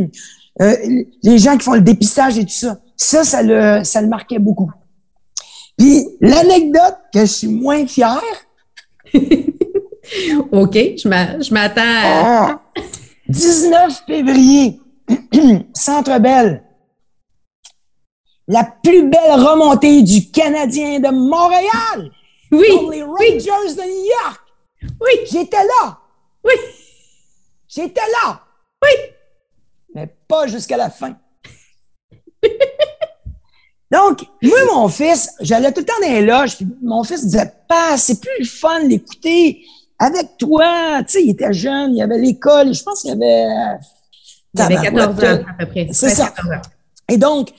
euh, 0.63 0.77
les 1.23 1.39
gens 1.39 1.59
qui 1.59 1.65
font 1.65 1.75
le 1.75 1.83
dépistage 1.83 2.39
et 2.39 2.45
tout 2.45 2.53
ça. 2.53 2.79
Ça, 2.97 3.25
ça 3.25 3.43
le, 3.43 3.85
ça 3.85 4.01
le 4.01 4.09
marquait 4.09 4.39
beaucoup. 4.39 4.71
Puis 5.77 6.07
l'anecdote 6.21 6.99
que 7.13 7.21
je 7.21 7.25
suis 7.25 7.49
moins 7.49 7.87
fier, 7.87 8.21
OK, 10.53 10.75
je 10.75 11.53
m'attends 11.53 11.83
à... 11.85 12.61
19 13.29 13.73
ah! 13.75 14.05
février, 14.07 14.81
Centre 15.75 16.19
Belle. 16.19 16.63
La 18.47 18.65
plus 18.65 19.09
belle 19.09 19.33
remontée 19.33 20.03
du 20.03 20.31
Canadien 20.31 21.01
de 21.01 21.09
Montréal. 21.09 22.11
Oui. 22.53 22.69
les 22.91 23.03
Rangers 23.03 23.75
de 23.75 23.83
New 23.83 24.05
York. 24.23 24.41
Oui. 25.01 25.27
J'étais 25.31 25.65
là. 25.65 25.99
Oui. 26.45 26.53
J'étais 27.67 28.01
là. 28.23 28.43
Oui. 28.83 28.91
Mais 29.95 30.15
pas 30.29 30.47
jusqu'à 30.47 30.77
la 30.77 30.91
fin. 30.91 31.17
Donc, 33.95 34.27
moi, 34.43 34.59
mon 34.75 34.89
fils, 34.89 35.31
j'allais 35.41 35.71
tout 35.71 35.79
le 35.79 35.87
temps 35.87 35.93
dans 36.03 36.09
les 36.09 36.27
loges, 36.27 36.57
puis 36.57 36.67
mon 36.83 37.05
fils 37.05 37.25
disait, 37.25 37.53
pas, 37.69 37.97
c'est 37.97 38.21
plus 38.21 38.41
le 38.41 38.45
fun 38.45 38.83
d'écouter 38.89 39.65
avec 40.01 40.37
toi. 40.37 41.01
Tu 41.05 41.13
sais, 41.13 41.23
il 41.23 41.31
était 41.31 41.53
jeune, 41.53 41.95
il 41.95 42.03
avait 42.03 42.19
l'école, 42.19 42.75
je 42.75 42.83
pense 42.83 43.03
qu'il 43.03 43.13
avait. 43.13 43.47
Il 44.53 44.61
avait 44.61 44.75
14 44.75 45.25
ans, 45.25 45.45
à 45.49 45.55
peu 45.61 45.67
près. 45.67 45.87
C'est 45.93 46.11
ça. 46.11 46.33
Et 47.09 47.17
donc, 47.19 47.51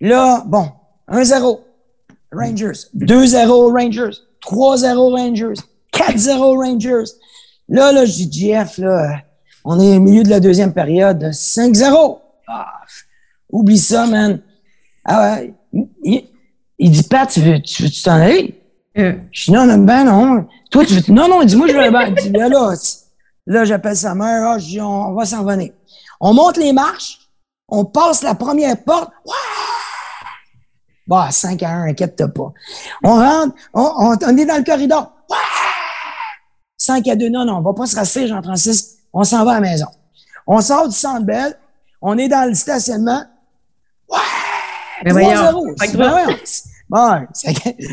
là, 0.00 0.42
bon, 0.44 0.72
1-0, 1.08 1.60
Rangers. 2.32 2.72
2-0, 2.96 3.72
Rangers. 3.72 4.18
3-0, 4.42 5.16
Rangers. 5.16 5.62
4-0, 5.92 6.64
Rangers. 6.66 7.12
Là, 7.68 7.92
là, 7.92 8.04
je 8.06 8.12
dis, 8.24 8.28
Jeff, 8.32 8.78
là, 8.78 9.20
on 9.64 9.78
est 9.78 9.98
au 9.98 10.00
milieu 10.00 10.24
de 10.24 10.30
la 10.30 10.40
deuxième 10.40 10.72
période. 10.72 11.22
5-0. 11.22 12.18
Ah, 12.48 12.80
oublie 13.52 13.78
ça, 13.78 14.06
man. 14.06 14.40
Ah 15.04 15.36
ouais. 15.36 15.54
Il, 15.72 16.90
dit, 16.90 17.02
Pat, 17.04 17.28
tu 17.28 17.40
veux, 17.40 17.60
tu 17.60 17.82
veux 17.84 17.90
t'en 18.02 18.12
aller? 18.12 18.60
Euh. 18.98 19.14
Je 19.32 19.44
dis, 19.44 19.52
non, 19.52 19.66
non, 19.66 19.78
ben 19.78 20.04
non. 20.04 20.46
Toi, 20.70 20.84
tu 20.84 20.94
veux, 20.94 21.12
non, 21.12 21.28
non, 21.28 21.44
dis-moi, 21.44 21.68
je 21.68 21.72
vais 21.72 21.90
ben, 21.90 22.14
dis, 22.14 22.30
là, 22.30 22.48
là, 22.48 22.74
là 23.46 23.64
j'appelle 23.64 23.96
sa 23.96 24.14
mère, 24.14 24.48
ah, 24.48 24.58
je 24.58 24.66
dis, 24.66 24.80
on, 24.80 25.14
va 25.14 25.24
s'en 25.24 25.44
venir. 25.44 25.72
On 26.20 26.34
monte 26.34 26.56
les 26.56 26.72
marches, 26.72 27.18
on 27.68 27.84
passe 27.84 28.22
la 28.22 28.34
première 28.34 28.82
porte! 28.82 29.10
Bah, 31.06 31.28
5 31.30 31.62
à 31.62 31.70
1, 31.70 31.88
inquiète-toi 31.88 32.28
pas. 32.28 32.52
On 33.02 33.14
rentre, 33.16 33.54
on, 33.74 34.16
on, 34.22 34.36
est 34.36 34.46
dans 34.46 34.58
le 34.58 34.64
corridor, 34.64 35.12
ouais! 35.28 35.36
5 36.76 37.06
à 37.08 37.16
2, 37.16 37.28
non, 37.28 37.44
non, 37.44 37.58
on 37.58 37.62
va 37.62 37.74
pas 37.74 37.86
se 37.86 37.96
rasser, 37.96 38.26
Jean-Francis, 38.26 38.98
on 39.12 39.24
s'en 39.24 39.44
va 39.44 39.52
à 39.52 39.54
la 39.54 39.60
maison. 39.60 39.86
On 40.46 40.60
sort 40.60 40.88
du 40.88 40.94
centre 40.94 41.24
belle, 41.24 41.56
on 42.02 42.16
est 42.18 42.28
dans 42.28 42.48
le 42.48 42.54
stationnement, 42.54 43.22
ouais! 45.14 45.22
3-0. 45.34 46.60
Bon, 46.90 47.26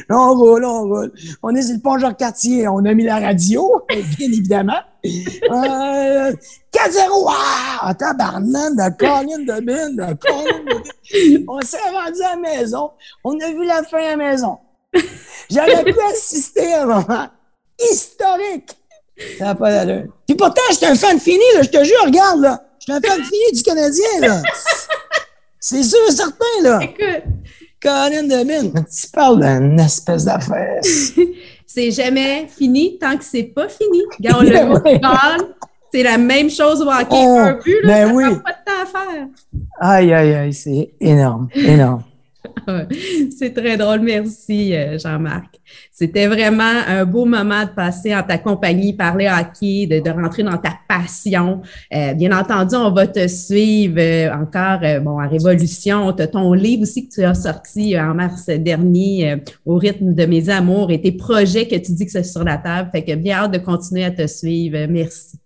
on 0.09 0.33
roule, 0.33 0.65
on 0.65 0.81
roule. 0.83 1.13
On 1.43 1.55
est 1.55 1.61
sur 1.61 1.75
le 1.75 1.81
pont 1.81 1.99
Jacques-Cartier. 1.99 2.67
On 2.67 2.83
a 2.83 2.93
mis 2.95 3.03
la 3.03 3.19
radio, 3.19 3.83
bien 3.89 4.27
évidemment. 4.27 4.79
Euh, 5.05 6.33
4-0, 6.73 7.29
ah! 7.29 7.93
Tabarnane 7.93 8.75
de 8.75 8.97
colline 8.97 9.45
de 9.45 9.53
mine, 9.61 9.95
de 9.95 10.13
colline 10.15 10.65
de 10.65 11.45
On 11.47 11.61
s'est 11.61 11.77
rendu 11.77 12.21
à 12.23 12.31
la 12.31 12.37
maison. 12.37 12.89
On 13.23 13.39
a 13.39 13.51
vu 13.51 13.65
la 13.65 13.83
fin 13.83 13.99
à 13.99 14.15
la 14.15 14.17
maison. 14.17 14.57
J'aurais 15.51 15.83
pu 15.83 15.95
assister 16.11 16.73
à 16.73 16.83
un 16.83 16.85
moment 16.85 17.27
historique. 17.91 18.75
Ça 19.37 19.45
n'a 19.45 19.55
pas 19.55 19.71
d'allure. 19.71 20.05
Puis 20.27 20.35
pourtant, 20.35 20.61
j'étais 20.71 20.87
un 20.87 20.95
fan 20.95 21.19
fini, 21.19 21.43
là, 21.55 21.61
je 21.61 21.69
te 21.69 21.83
jure, 21.83 22.03
regarde, 22.05 22.41
là. 22.41 22.63
J'étais 22.79 22.93
un 22.93 23.01
fan 23.01 23.23
fini 23.23 23.51
du 23.53 23.63
Canadien, 23.63 24.19
là. 24.21 24.41
C'est 25.69 25.83
sûr 25.83 25.99
et 26.07 26.11
certain, 26.11 26.45
là. 26.63 26.79
Écoute. 26.81 27.23
Colin 27.81 28.23
de 28.23 28.43
mine, 28.45 28.85
tu 28.89 29.09
parles 29.11 29.41
d'une 29.41 29.77
espèce 29.81 30.23
d'affaire. 30.23 30.79
c'est 31.65 31.91
jamais 31.91 32.47
fini 32.47 32.97
tant 32.97 33.17
que 33.17 33.23
c'est 33.25 33.43
pas 33.43 33.67
fini. 33.67 34.01
Regarde, 34.17 34.45
le 34.45 35.45
c'est 35.91 36.03
la 36.03 36.17
même 36.17 36.49
chose 36.49 36.81
au 36.81 36.89
hockey. 36.89 37.05
Oh, 37.11 37.37
un 37.37 37.59
but, 37.61 37.81
là, 37.83 37.93
ben 37.93 38.07
ça 38.07 38.13
oui. 38.13 38.23
pas 38.23 38.51
de 38.53 38.65
temps 38.65 38.81
à 38.81 38.85
faire. 38.85 39.27
Aïe, 39.81 40.13
aïe, 40.13 40.33
aïe, 40.35 40.53
c'est 40.53 40.93
énorme, 41.01 41.49
énorme. 41.53 42.03
C'est 43.37 43.53
très 43.53 43.77
drôle. 43.77 44.01
Merci, 44.01 44.75
euh, 44.75 44.97
Jean-Marc. 44.97 45.59
C'était 45.91 46.27
vraiment 46.27 46.63
un 46.87 47.05
beau 47.05 47.25
moment 47.25 47.63
de 47.63 47.69
passer 47.69 48.15
en 48.15 48.23
ta 48.23 48.37
compagnie, 48.37 48.93
parler 48.93 49.27
hockey, 49.27 49.87
de, 49.87 49.99
de 49.99 50.09
rentrer 50.09 50.43
dans 50.43 50.57
ta 50.57 50.73
passion. 50.87 51.61
Euh, 51.93 52.13
bien 52.13 52.37
entendu, 52.37 52.75
on 52.75 52.91
va 52.91 53.07
te 53.07 53.27
suivre 53.27 53.99
euh, 53.99 54.33
encore 54.33 54.79
bon, 55.01 55.19
à 55.19 55.27
Révolution. 55.27 56.13
Ton 56.13 56.53
livre 56.53 56.83
aussi 56.83 57.07
que 57.07 57.13
tu 57.15 57.23
as 57.23 57.33
sorti 57.33 57.99
en 57.99 58.13
mars 58.13 58.47
dernier, 58.47 59.37
Au 59.65 59.75
rythme 59.75 60.13
de 60.13 60.25
mes 60.25 60.49
amours, 60.49 60.91
et 60.91 61.01
tes 61.01 61.11
projets 61.11 61.67
que 61.67 61.75
tu 61.75 61.93
dis 61.93 62.05
que 62.05 62.11
c'est 62.11 62.23
sur 62.23 62.43
la 62.43 62.57
table. 62.57 62.89
Fait 62.91 63.03
que 63.03 63.15
bien 63.15 63.37
hâte 63.37 63.51
de 63.51 63.59
continuer 63.59 64.05
à 64.05 64.11
te 64.11 64.25
suivre. 64.27 64.77
Merci. 64.89 65.39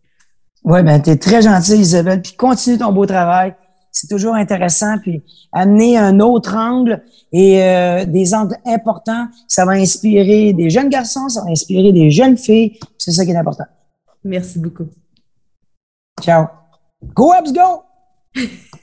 Oui, 0.64 0.84
ben, 0.84 1.02
tu 1.02 1.10
es 1.10 1.18
très 1.18 1.42
gentille, 1.42 1.80
Isabelle. 1.80 2.22
Puis 2.22 2.34
continue 2.34 2.78
ton 2.78 2.92
beau 2.92 3.06
travail 3.06 3.56
c'est 3.92 4.08
toujours 4.08 4.36
intéressant. 4.36 4.98
Puis 5.00 5.22
amener 5.52 5.98
un 5.98 6.20
autre 6.20 6.56
angle 6.56 7.04
et 7.32 7.64
euh, 7.64 8.06
des 8.06 8.34
angles 8.34 8.58
importants, 8.66 9.28
ça 9.48 9.66
va 9.66 9.74
inspirer 9.74 10.54
des 10.54 10.70
jeunes 10.70 10.90
garçons, 10.90 11.30
ça 11.30 11.44
va 11.44 11.50
inspirer 11.50 11.92
des 11.92 12.10
jeunes 12.12 12.38
filles. 12.38 12.80
C'est 12.98 13.12
ça 13.12 13.26
qui 13.26 13.32
est 13.32 13.38
important. 13.38 13.66
Merci 14.24 14.60
beaucoup. 14.60 14.88
Ciao. 16.22 16.48
Go 17.16 17.32
Abs, 17.34 17.52
go! 17.52 17.84